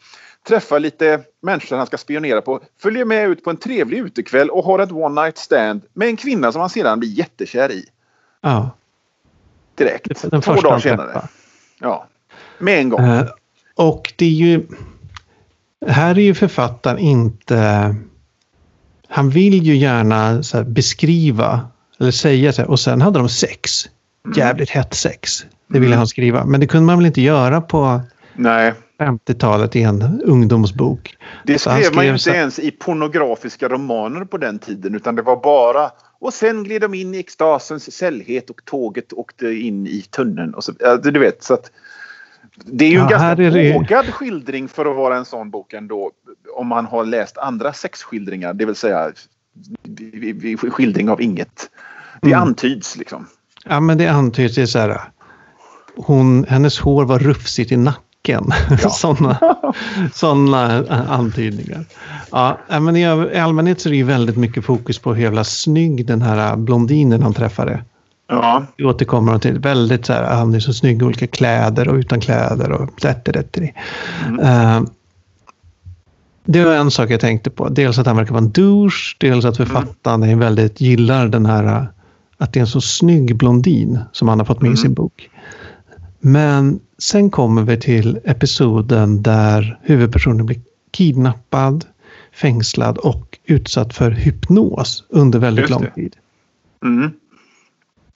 [0.48, 4.64] träffar lite människor han ska spionera på, följer med ut på en trevlig utekväll och
[4.64, 7.86] har ett one night stand med en kvinna som han sedan blir jättekär i.
[8.42, 8.70] Ja,
[9.76, 10.32] Direkt.
[10.32, 11.28] den Två dagar senare.
[11.80, 12.08] Ja.
[12.58, 13.02] Med en gång.
[13.02, 13.26] Eh,
[13.76, 14.68] och det är ju...
[15.88, 17.96] Här är ju författaren inte...
[19.08, 21.68] Han vill ju gärna beskriva
[22.00, 23.90] eller säga så här, och sen hade de sex.
[24.36, 25.46] Jävligt hett sex.
[25.68, 25.98] Det ville Mm.
[25.98, 26.46] han skriva.
[26.46, 28.02] Men det kunde man väl inte göra på
[28.36, 31.18] Nej, 50-talet i en ungdomsbok.
[31.46, 34.96] det han skrev man ju skrev inte så- ens i pornografiska romaner på den tiden
[34.96, 39.48] utan det var bara och sen gled de in i extasens sällhet och tåget åkte
[39.48, 40.54] in i tunneln.
[40.54, 40.72] Och så,
[41.04, 41.72] du vet, så att
[42.66, 45.74] det är ju en Ja, ganska det- vågad skildring för att vara en sån bok
[45.74, 46.12] ändå.
[46.56, 49.12] Om man har läst andra sexskildringar, det vill säga
[50.72, 51.70] skildring av inget.
[52.22, 52.42] Det Mm.
[52.42, 53.28] antyds liksom.
[53.66, 55.02] Ja, men det antyds ju så här.
[55.98, 58.52] Hon, hennes hår var rufsigt i nacken.
[58.82, 58.90] Ja.
[58.90, 59.38] Sådana
[60.14, 61.86] såna antydningar.
[62.32, 63.06] Ja, men i,
[63.40, 67.24] allmänhet så är det ju väldigt mycket fokus på hur jävla snygg den här blondinen
[67.24, 67.84] han träffade.
[68.28, 69.60] Ja, Det återkommer de till.
[69.60, 73.30] Väldigt så här, han är så snygg i olika kläder och utan kläder och rätt
[73.30, 73.58] rätt
[74.28, 74.40] Mm.
[74.40, 74.90] uh,
[76.46, 77.70] Det var en sak jag tänkte på.
[77.70, 79.16] Dels att han verkar vara en douche.
[79.20, 81.88] Dels att författaren är väldigt gillar den här
[82.44, 84.78] att det är en så snygg blondin som han har fått med i Mm.
[84.78, 85.30] sin bok.
[86.20, 91.86] Men sen kommer vi till episoden där huvudpersonen blir kidnappad,
[92.34, 96.16] fängslad och utsatt för hypnos under väldigt lång tid.
[96.86, 97.12] mm.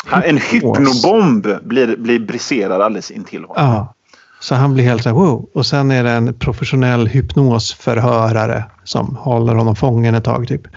[0.05, 3.55] Han- En hypnobomb blir, blir briserad alldeles intill honom.
[3.65, 3.93] Ja.
[4.39, 5.49] Så han blir helt så här, wow.
[5.53, 10.47] Och sen är det en professionell hypnosförhörare som håller honom fången ett tag.
[10.47, 10.67] Typ.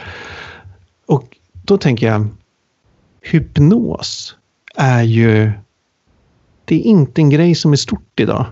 [1.07, 2.27] Och då tänker jag,
[3.23, 4.37] hypnos
[4.75, 5.53] är ju,
[6.65, 8.47] det är inte en grej som är stort idag.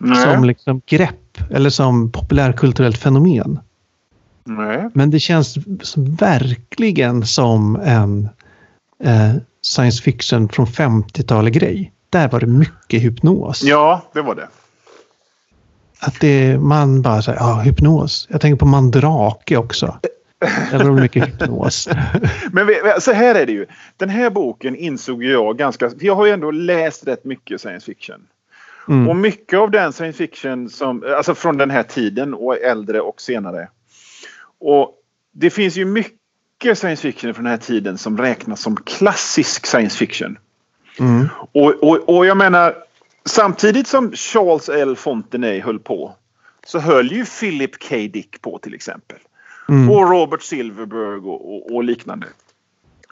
[0.00, 0.34] Nej.
[0.34, 3.58] Som liksom grepp eller som populärkulturellt fenomen.
[4.44, 4.88] Nej.
[4.94, 5.56] Men det känns
[5.96, 8.28] verkligen som en
[9.04, 11.92] eh, science fiction från 50-talet grej.
[12.10, 13.62] Där var det mycket hypnos.
[13.62, 14.48] Ja, det var det.
[16.00, 18.26] Att det, man bara säger, ja, hypnos.
[18.30, 19.98] Jag tänker på Mandrake också.
[20.70, 21.88] Det mycket hypnos.
[22.52, 22.68] Men
[23.00, 23.66] så här är det ju.
[23.96, 25.90] Den här boken insåg jag ganska...
[26.00, 28.26] Jag har ju ändå läst rätt mycket science fiction.
[28.86, 29.20] Och Mm.
[29.20, 33.68] mycket av den science fiction som, alltså från den här tiden och äldre och senare.
[34.60, 34.94] Och
[35.32, 39.98] det finns ju mycket science fiction från den här tiden som räknas som klassisk science
[39.98, 40.38] fiction.
[40.98, 41.28] Mm.
[41.52, 42.74] Och, och, och jag menar,
[43.24, 44.96] samtidigt som Charles L.
[44.96, 46.14] Fontenay höll på
[46.66, 47.96] så höll ju Philip K.
[47.96, 49.18] Dick på till exempel.
[49.70, 49.90] Mm.
[49.90, 52.26] Och Robert Silverberg och, och, och liknande.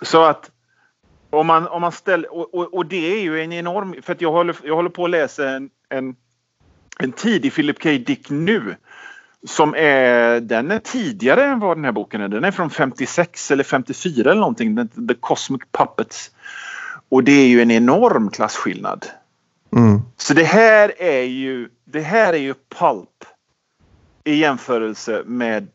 [0.02, 0.50] Så att
[1.30, 2.34] om man, om man ställer...
[2.34, 3.94] Och, och, och det är ju en enorm...
[4.02, 6.16] För att jag håller, jag håller på att läsa en, en,
[6.98, 7.88] en tidig Philip K.
[7.88, 8.76] Dick nu.
[9.46, 10.40] Som är...
[10.40, 12.28] Den är tidigare än vad den här boken är.
[12.28, 14.88] Den är från 56 eller 54 eller någonting.
[15.08, 16.30] The Cosmic Puppets.
[17.08, 19.06] Och det är ju en enorm klasskillnad.
[19.76, 20.00] Mm.
[20.16, 23.24] Så det här är ju, det här är ju pulp
[24.24, 25.68] i jämförelse med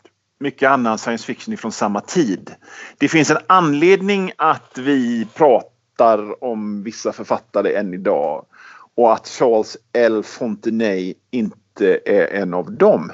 [0.43, 2.55] mycket annan science fiction från samma tid.
[2.97, 8.45] Det finns en anledning att vi pratar om vissa författare än idag
[8.95, 10.23] och att Charles L.
[10.23, 13.11] Fontenay inte är en av dem.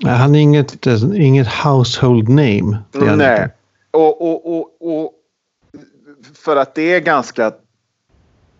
[0.00, 2.78] Nej, Han är inget, inget household name.
[3.16, 3.48] Nej.
[3.90, 5.12] Och, och, och, och
[6.34, 7.52] för att det är ganska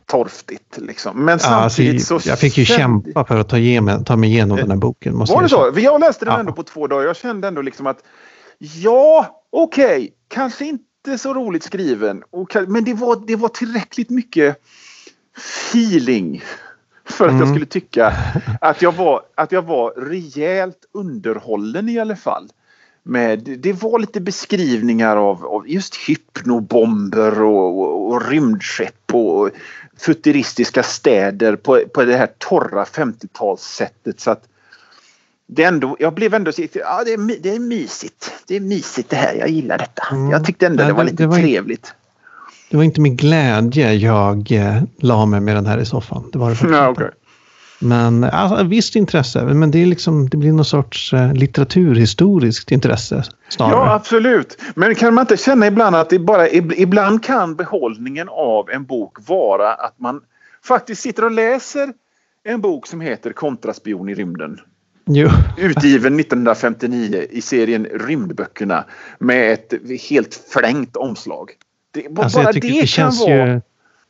[0.09, 1.25] torftigt liksom.
[1.25, 2.21] Men Ja, alltså, samtidigt så...
[2.25, 5.17] jag fick ju kände- kämpa för att ta, igenom, ta mig igenom den här boken.
[5.17, 5.81] Måste Var det jag så?
[5.81, 6.41] Jag läste den Ja.
[6.41, 7.07] ändå på två dagar.
[7.07, 7.99] Jag kände ändå liksom att
[8.59, 12.23] ja, okej, kanske inte så roligt skriven.
[12.31, 14.57] Och, men det var, det var tillräckligt mycket
[15.71, 16.43] feeling
[17.05, 17.55] för att jag Mm.
[17.55, 18.13] skulle tycka
[18.61, 22.49] att jag, var, att jag var rejält underhållen i alla fall.
[23.03, 29.51] Med, det var lite beskrivningar av, av just hypnobomber och, och, och rymdskepp och
[29.99, 34.15] futuristiska städer på, på det här torra 50-talssättet.
[34.21, 34.43] Så att
[35.47, 38.33] det ändå, jag blev ändå så, ja, det, är, det är mysigt.
[38.47, 39.35] Det är mysigt det här.
[39.35, 40.03] Jag gillar detta.
[40.13, 40.31] Mm.
[40.31, 41.95] Jag tyckte ändå Ja, det var lite det var- trevligt.
[42.71, 46.31] det var inte med glädje jag eh, la mig med den här i soffan.
[46.33, 46.87] Det var det inte.
[46.87, 47.11] okej.
[47.79, 53.25] Men alltså, visst intresse, men det, är liksom, det blir någon sorts eh, litteraturhistoriskt intresse
[53.49, 53.73] snarare.
[53.75, 54.59] Ja, absolut.
[54.75, 58.85] Men kan man inte känna ibland att det bara, ib- ibland kan behållningen av en
[58.85, 60.21] bok vara att man
[60.65, 61.93] faktiskt sitter och läser
[62.45, 64.61] en bok som heter Kontraspion i rymden.
[65.07, 65.29] Jo.
[65.59, 68.85] Utgiven 1959 i serien Rymdböckerna
[69.19, 69.75] med ett
[70.11, 71.51] helt flängt omslag.
[71.95, 73.47] Det, Alltså, bara det, det, kan känns vara...
[73.55, 73.61] ju...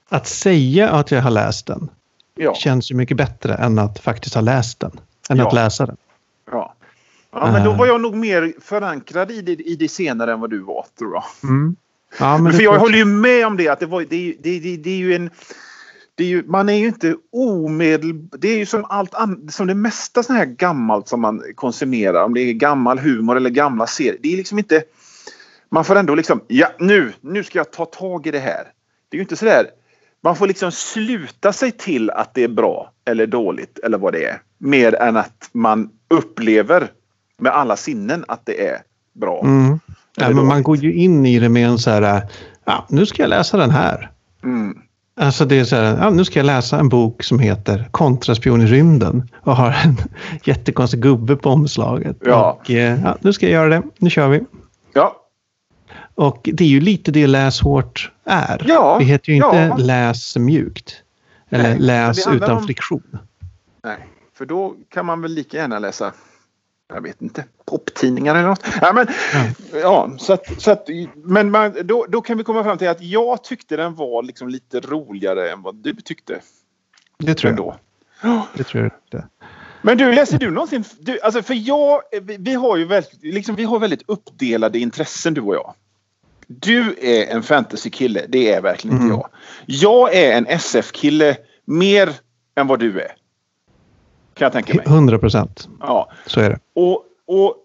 [0.09, 1.89] Att säga att jag har läst den
[2.39, 5.01] Ja, känns ju mycket bättre än att faktiskt ha läst den.
[5.31, 5.47] Än Ja.
[5.47, 5.97] att läsa den.
[6.51, 6.75] ja.
[7.33, 7.79] ja, men då Eh.
[7.79, 11.15] var jag nog mer förankrad i det, i det senare än vad du var, tror
[11.15, 11.25] jag.
[12.19, 14.77] Ja, men För jag håller ju med om det att det, var, det, det, det,
[14.77, 15.31] det är ju en...
[16.21, 18.29] Är ju, man är ju inte omedel...
[18.39, 22.25] Det är ju som allt an, som det mesta sånt här gammalt som man konsumerar.
[22.25, 24.17] Om det är gammal humor eller gamla serier.
[24.23, 24.83] Det är liksom inte...
[25.71, 28.65] Man får ändå liksom, ja nu, nu ska jag ta tag i det här.
[29.09, 29.67] Det är ju inte sådär...
[30.23, 34.25] Man får liksom sluta sig till att det är bra eller dåligt eller vad det
[34.25, 34.41] är.
[34.59, 36.91] Mer än att man upplever
[37.39, 38.79] med alla sinnen att det är
[39.15, 39.41] bra.
[39.45, 39.81] Mm.
[40.17, 42.23] Ja, men man går ju in i det med en så här,
[42.65, 44.11] ja, nu ska jag läsa den här.
[44.45, 44.79] Mm.
[45.21, 48.63] Alltså det är så här, ja, nu ska jag läsa en bok som heter Kontraspion
[48.63, 49.97] i rymden och har en
[50.45, 52.17] jättekonstig gubbe på omslaget.
[52.21, 52.53] Ja.
[52.53, 54.41] Och, eh, ja, nu ska jag göra det, nu kör vi.
[54.93, 55.17] Ja,
[56.19, 58.65] Och det är ju lite det läs hårt är.
[58.69, 59.77] Ja, det heter ju inte ja.
[59.77, 61.03] läs mjukt.
[61.51, 63.19] Eller Nej, läs utan om- friktion.
[63.85, 66.13] Nej, för då kan man väl lika gärna läsa,
[66.95, 68.65] jag vet inte, poptidningar eller något.
[68.81, 69.07] Ja, men,
[69.73, 73.03] ja, så att, så att, men man, då, då kan vi komma fram till att
[73.03, 76.41] jag tyckte den var liksom lite roligare än vad du tyckte.
[77.19, 77.59] Det tror jag.
[78.23, 78.47] Ändå.
[78.55, 79.29] Det tror jag inte.
[79.83, 80.85] Men du, läser du någonsin?
[81.01, 85.35] Du, alltså för jag, vi, vi har ju väldigt, liksom, vi har väldigt uppdelade intressen
[85.35, 85.75] du och jag.
[86.51, 89.17] Du är en fantasykille, det är verkligen inte Mm.
[89.19, 89.29] jag.
[89.67, 92.11] Jag är en SF-kille mer
[92.57, 93.13] än vad du är.
[94.35, 94.85] Kan jag tänka mig.
[94.87, 95.69] 100 procent.
[95.81, 96.11] Ja.
[96.27, 96.59] Så är det.
[96.75, 97.57] Och, och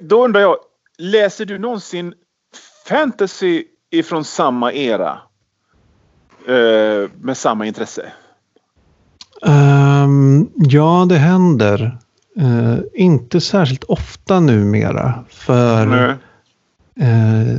[0.00, 0.56] då undrar jag,
[0.98, 2.14] läser du någonsin
[2.88, 5.18] fantasy ifrån samma era?
[6.48, 8.12] Eh, med samma intresse?
[9.46, 11.98] Ehm, ja, det händer.
[12.36, 15.24] Eh, inte särskilt ofta numera.
[15.28, 16.14] För Nej.
[17.00, 17.58] Eh,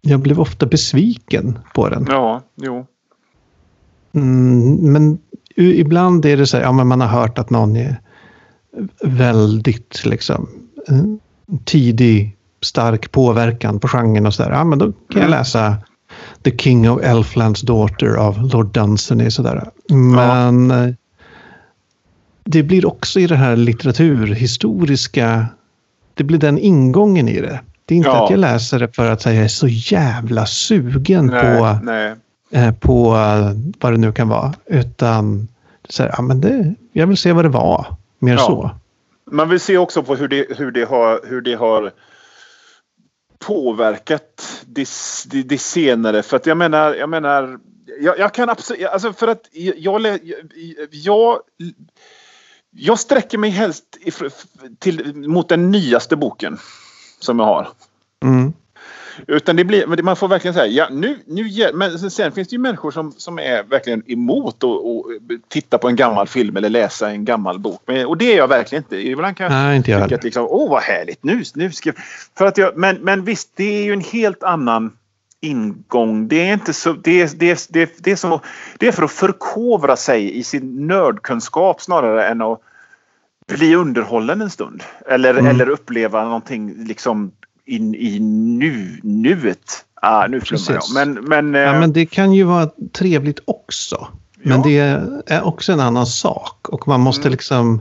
[0.00, 2.06] jag blev ofta besviken på den.
[2.10, 2.86] Ja, jo.
[4.14, 5.18] Mm, men
[5.56, 8.00] ibland är det så här, ja men man har hört att någon är
[9.02, 10.48] väldigt liksom
[11.64, 14.50] tidig stark påverkan på genren och så där.
[14.50, 15.30] Ja men då kan jag Mm.
[15.30, 15.76] läsa
[16.42, 19.70] The King of Elflands Daughter av Lord Dunsany sådär.
[20.14, 20.94] Men eh,
[22.44, 25.46] det blir också i det här litteraturhistoriska,
[26.14, 27.60] det blir den ingången i det.
[27.84, 28.24] Det är inte Ja.
[28.24, 32.14] att jag läser det för att säga jag är så jävla sugen Nej, på nej.
[32.50, 34.54] eh, på eh, vad det nu kan vara.
[34.66, 35.48] Utan
[35.88, 37.86] så här, ja, men det, jag vill se vad det var.
[38.18, 38.38] Mer Ja.
[38.38, 38.70] så.
[39.30, 41.90] Man vill se också på hur det, hur det, har, hur det har
[43.38, 44.88] påverkat det,
[45.26, 46.22] det, det senare.
[46.22, 47.58] För att jag menar, jag menar,
[48.00, 50.18] jag, jag kan absolut, alltså för att jag, jag,
[50.90, 51.38] jag,
[52.70, 54.30] jag sträcker mig helst if-
[54.78, 56.58] till, mot den nyaste boken
[57.22, 57.68] som jag har.
[58.24, 58.52] Mm.
[59.26, 62.58] Utan det blir, man får verkligen säga, ja nu, nu men sen- finns det ju
[62.58, 67.10] människor som, som är verkligen emot att att titta på en gammal film eller läsa
[67.10, 67.82] en gammal bok.
[67.86, 68.96] Men, och det är jag verkligen inte.
[68.96, 70.16] Ibland kan Nej, inte jag tycka heller.
[70.18, 71.92] att liksom, åh vad härligt, nu, nu ska.
[72.38, 74.96] För att jag, men, men visst, det är ju en helt annan
[75.40, 76.28] ingång.
[76.28, 78.40] Det är inte så, det är, det är, det är, det är, så,
[78.78, 82.60] det är för att förkovra sig i sin nördkunskap snarare än att
[83.48, 84.82] bli underhållen en stund.
[85.10, 85.46] Eller, Mm.
[85.46, 87.32] eller uppleva någonting liksom
[87.64, 88.18] in i
[88.58, 89.84] nu, nuet.
[89.94, 90.82] Ah, nu flummar jag.
[90.94, 94.08] Men, men, Ja, eh, men det kan ju vara trevligt också.
[94.42, 94.62] Men Ja.
[94.64, 96.68] det är också en annan sak.
[96.68, 97.30] Och man måste Mm.
[97.32, 97.80] liksom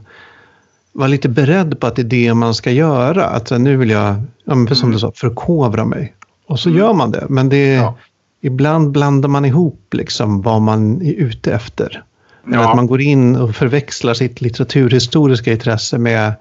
[0.94, 3.26] vara lite beredd på att det är det man ska göra.
[3.26, 4.92] Att nu vill jag, ja, men som Mm.
[4.94, 6.14] du sa, förkovra mig.
[6.48, 6.80] Och så Mm.
[6.82, 7.26] gör man det.
[7.30, 7.98] Men det är, Ja.
[8.42, 12.04] ibland blandar man ihop liksom vad man är ute efter.
[12.46, 12.70] Ja.
[12.70, 16.34] att man går in och förväxlar sitt litteraturhistoriska intresse med,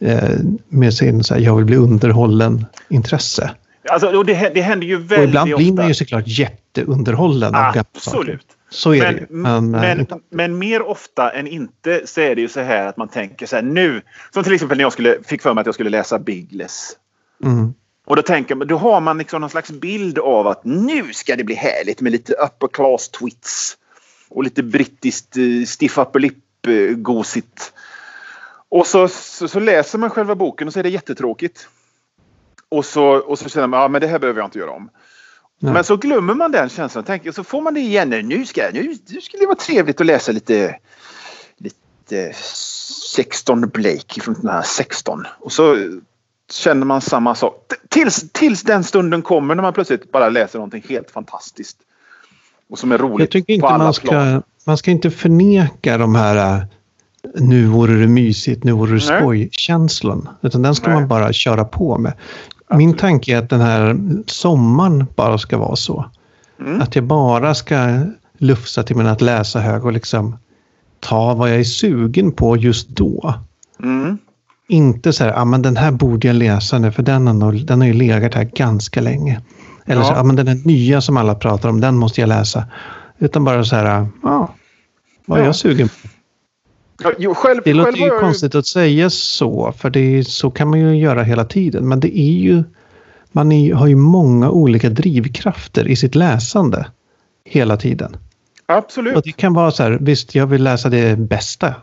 [0.00, 0.30] eh,
[0.68, 3.50] med sin så här, jag vill bli underhållen intresse.
[3.90, 5.62] alltså, och det, det händer ju Och väldigt ibland ofta.
[5.62, 7.78] blir man ju såklart jätteunderhållen av.
[7.94, 8.46] Absolut.
[8.70, 9.26] Så är det ju.
[9.30, 12.86] Men, Men, men, eh, men, mer ofta än inte så är det ju så här
[12.86, 14.02] att man tänker så här nu.
[14.34, 16.92] Som till exempel när jag skulle, fick för mig att jag skulle läsa Bigless.
[17.44, 17.74] mm,
[18.06, 21.36] Och då tänker man, då har man liksom någon slags bild av att nu ska
[21.36, 23.76] det bli härligt med lite upper class twits.
[24.28, 27.72] Och lite brittiskt uh, stiff upper lip uh, gosigt.
[28.68, 31.68] Och så, så, så läser man själva boken och så är det jättetråkigt.
[32.68, 34.90] Och så, och så känner man, ja men det här behöver jag inte göra om.
[35.58, 35.72] Nej.
[35.72, 37.04] Men så glömmer man den känslan.
[37.04, 38.08] Tänker, så får man det igen.
[38.08, 40.78] Nu, ska, nu, nu skulle det vara trevligt att läsa lite,
[41.56, 42.32] lite
[43.14, 45.24] 16 Blake från den här 16.
[45.38, 45.76] Och så
[46.50, 47.72] känner man samma sak.
[47.88, 51.78] Tills, tills den stunden kommer när man plötsligt bara läser någonting helt fantastiskt.
[52.70, 54.42] Och som är roligt Jag tycker inte man ska, plan.
[54.64, 56.62] man ska inte förneka de här äh,
[57.34, 60.28] nu vore det mysigt, nu vore det skoj-känslan.
[60.42, 61.00] Utan den ska Nej.
[61.00, 62.12] man bara köra på med.
[62.70, 63.96] Min tanke är att den här
[64.26, 66.04] sommaren bara ska vara så.
[66.60, 66.80] Mm.
[66.80, 68.00] Att jag bara ska
[68.38, 70.36] lufsa till mina att läsa hög och liksom
[71.00, 73.34] ta vad jag är sugen på just då.
[73.82, 74.18] Mm.
[74.68, 77.80] Inte så här, ah, men den här borde jag läsa nu för den har, den
[77.80, 79.40] har ju legat här ganska länge.
[79.88, 80.08] Eller ja.
[80.08, 82.64] så, ah, men den här nya som alla pratar om, den måste jag läsa.
[83.18, 84.54] Utan bara så här, ja,
[85.26, 86.08] vad är jag sugen på?
[87.02, 90.80] Ja, jo, själv, det låter ju konstigt att säga så, för det, så kan man
[90.80, 91.88] ju göra hela tiden.
[91.88, 92.64] Men det är ju,
[93.32, 96.86] man är, har ju många olika drivkrafter i sitt läsande
[97.44, 98.16] hela tiden.
[98.66, 99.16] Absolut.
[99.16, 101.74] Och det kan vara så här, visst jag vill läsa det bästa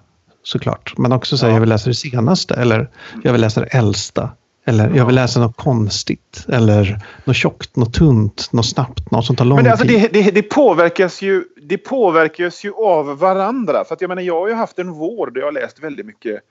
[0.44, 0.98] såklart.
[0.98, 1.56] Men också så här, ja.
[1.56, 2.90] jag vill läsa det senaste eller
[3.24, 4.30] jag vill läsa det äldsta.
[4.68, 9.36] Eller jag vill läsa något konstigt eller något tjockt, något tunt, något snabbt, något som
[9.36, 10.10] tar lång Men det, alltså, tid.
[10.14, 13.86] Det, det, det, påverkas ju, det påverkas ju av varandra.
[13.86, 16.06] För att jag menar, jag har ju haft en vår där jag har läst väldigt
[16.06, 16.42] mycket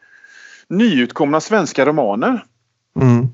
[0.69, 2.45] nyutkomna svenska romaner.
[3.01, 3.29] Mm.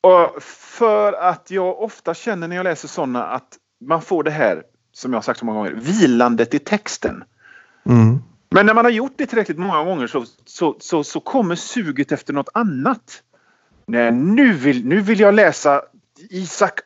[0.00, 3.48] Och för att jag ofta känner när jag läser sådana att
[3.84, 4.62] man får det här,
[4.92, 7.24] som jag har sagt så många gånger, vilandet i texten.
[7.86, 8.18] Mm.
[8.50, 12.12] Men när man har gjort det tillräckligt många gånger så, så, så, så kommer suget
[12.12, 13.22] efter något annat.
[13.88, 15.82] Nej, nu vill, nu vill jag läsa
[16.30, 16.80] Isak...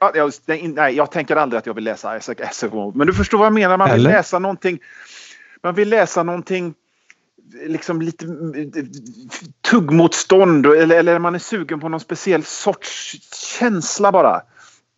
[0.46, 2.96] Nej, jag tänker aldrig att jag vill läsa Isaac Asimov.
[2.96, 3.76] Men du förstår vad jag menar.
[3.78, 4.78] Man vill läsa någonting...
[5.62, 6.74] Man vill läsa någonting
[7.66, 8.26] liksom lite
[9.70, 13.16] tuggmotstånd eller, eller man är sugen på någon speciell sorts
[13.59, 14.42] känsla bara.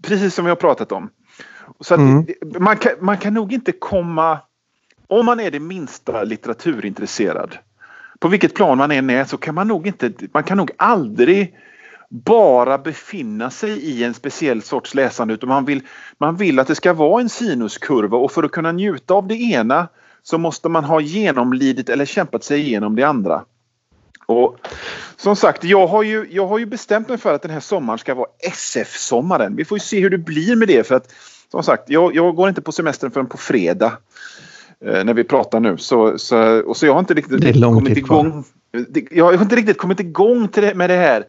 [0.03, 1.11] Precis som vi har pratat om.
[1.81, 2.27] Så mm.
[2.59, 4.39] man, kan, man kan nog inte komma...
[5.07, 7.59] Om man är det minsta litteraturintresserad
[8.19, 10.13] på vilket plan man än är så kan man nog inte...
[10.33, 11.55] Man kan nog aldrig
[12.15, 15.83] bara befinna sig i en speciell sorts läsande utan man vill,
[16.19, 19.35] man vill att det ska vara en sinuskurva och för att kunna njuta av det
[19.35, 19.89] ena
[20.23, 23.45] så måste man ha genomlidit eller kämpat sig igenom det andra.
[24.27, 24.57] Och
[25.17, 27.99] som sagt, jag har, ju, jag har ju bestämt mig för att den här sommaren
[27.99, 29.57] ska vara SF-sommaren.
[29.57, 31.13] Vi får se hur det blir med det för att
[31.51, 33.93] som sagt, jag, jag går inte på semestern förrän på fredag.
[34.85, 35.77] Eh, när vi pratar nu.
[35.77, 38.45] Så, så, och så jag har inte riktigt kommit igång.
[39.11, 41.25] Jag har inte riktigt kommit igång till det, med det här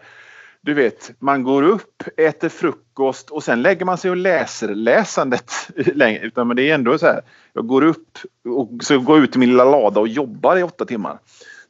[0.66, 5.52] du vet, man går upp, äter frukost och sen lägger man sig och läser läsandet.
[5.76, 6.20] Länge.
[6.20, 7.22] Utan men det är ändå så här,
[7.54, 8.18] jag går upp
[8.50, 11.20] och så går ut i min lilla lada och jobbar i åtta timmar.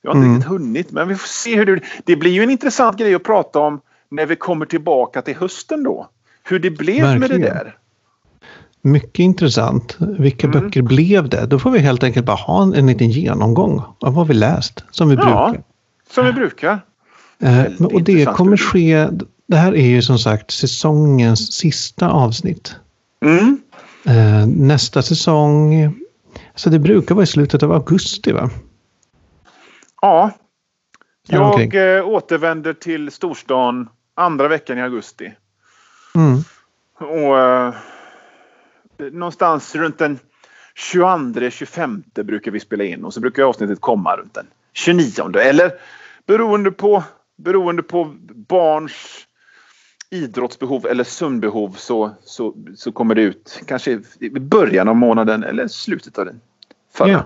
[0.01, 0.35] Jag har inte mm.
[0.35, 3.23] riktigt hunnit, men vi får se hur det Det blir ju en intressant grej att
[3.23, 6.09] prata om när vi kommer tillbaka till hösten då.
[6.43, 7.19] Hur det blev Verkligen.
[7.19, 7.77] med det där.
[8.81, 9.97] Mycket intressant.
[9.99, 10.61] Vilka mm.
[10.61, 11.45] böcker blev det?
[11.45, 14.83] Då får vi helt enkelt bara ha en, en liten genomgång av vad vi läst,
[14.91, 15.63] som vi ja, brukar.
[16.11, 16.79] Som vi brukar.
[17.39, 19.07] Eh, och det kommer ske.
[19.47, 22.75] Det här är ju som sagt säsongens sista avsnitt.
[23.21, 23.61] Mm.
[24.05, 25.93] Eh, nästa säsong.
[26.55, 28.49] Så det brukar vara i slutet av augusti va?
[30.01, 30.31] Ja.
[31.27, 35.33] Jag eh, återvänder till storstan andra veckan i augusti.
[36.15, 36.39] Mm.
[36.99, 37.73] Och eh,
[39.11, 40.19] någonstans runt den
[40.93, 45.71] 22-25 brukar vi spela in och så brukar avsnittet komma runt den 29 eller
[46.27, 47.03] beroende på
[47.37, 48.15] beroende på
[48.47, 48.93] barns
[50.09, 55.67] idrottsbehov eller sömnbehov så, så, så kommer det ut kanske i början av månaden eller
[55.67, 56.41] slutet av den
[56.93, 57.09] förra.
[57.09, 57.23] Ja.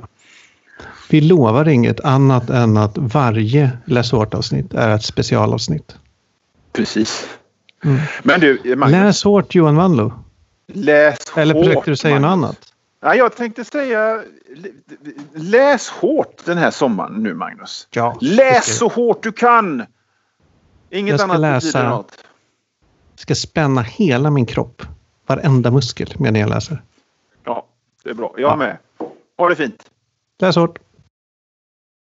[1.10, 5.95] Vi lovar inget annat än att varje Läs hårt-avsnitt är ett specialavsnitt.
[6.74, 7.28] Precis.
[7.84, 7.99] Mm.
[8.24, 10.14] Men du, Magnus, Läs hårt Johan Wanlo.
[10.68, 11.55] Läs Eller hårt.
[11.55, 12.41] Eller försökte du säga Magnus.
[12.41, 12.74] något annat?
[13.01, 14.24] Ja, jag tänkte säga
[15.34, 17.88] läs hårt den här sommaren nu Magnus.
[17.91, 19.86] Ja, läs så hårt du kan!
[20.91, 22.23] Inget jag ska annat läsa, något.
[23.15, 24.81] ska spänna hela min kropp.
[25.25, 26.83] Varenda muskel medan jag läser.
[27.43, 27.65] Ja,
[28.03, 28.33] det är bra.
[28.37, 28.55] Jag ja.
[28.55, 28.77] med.
[29.37, 29.89] Ha det fint.
[30.39, 30.79] Läs hårt.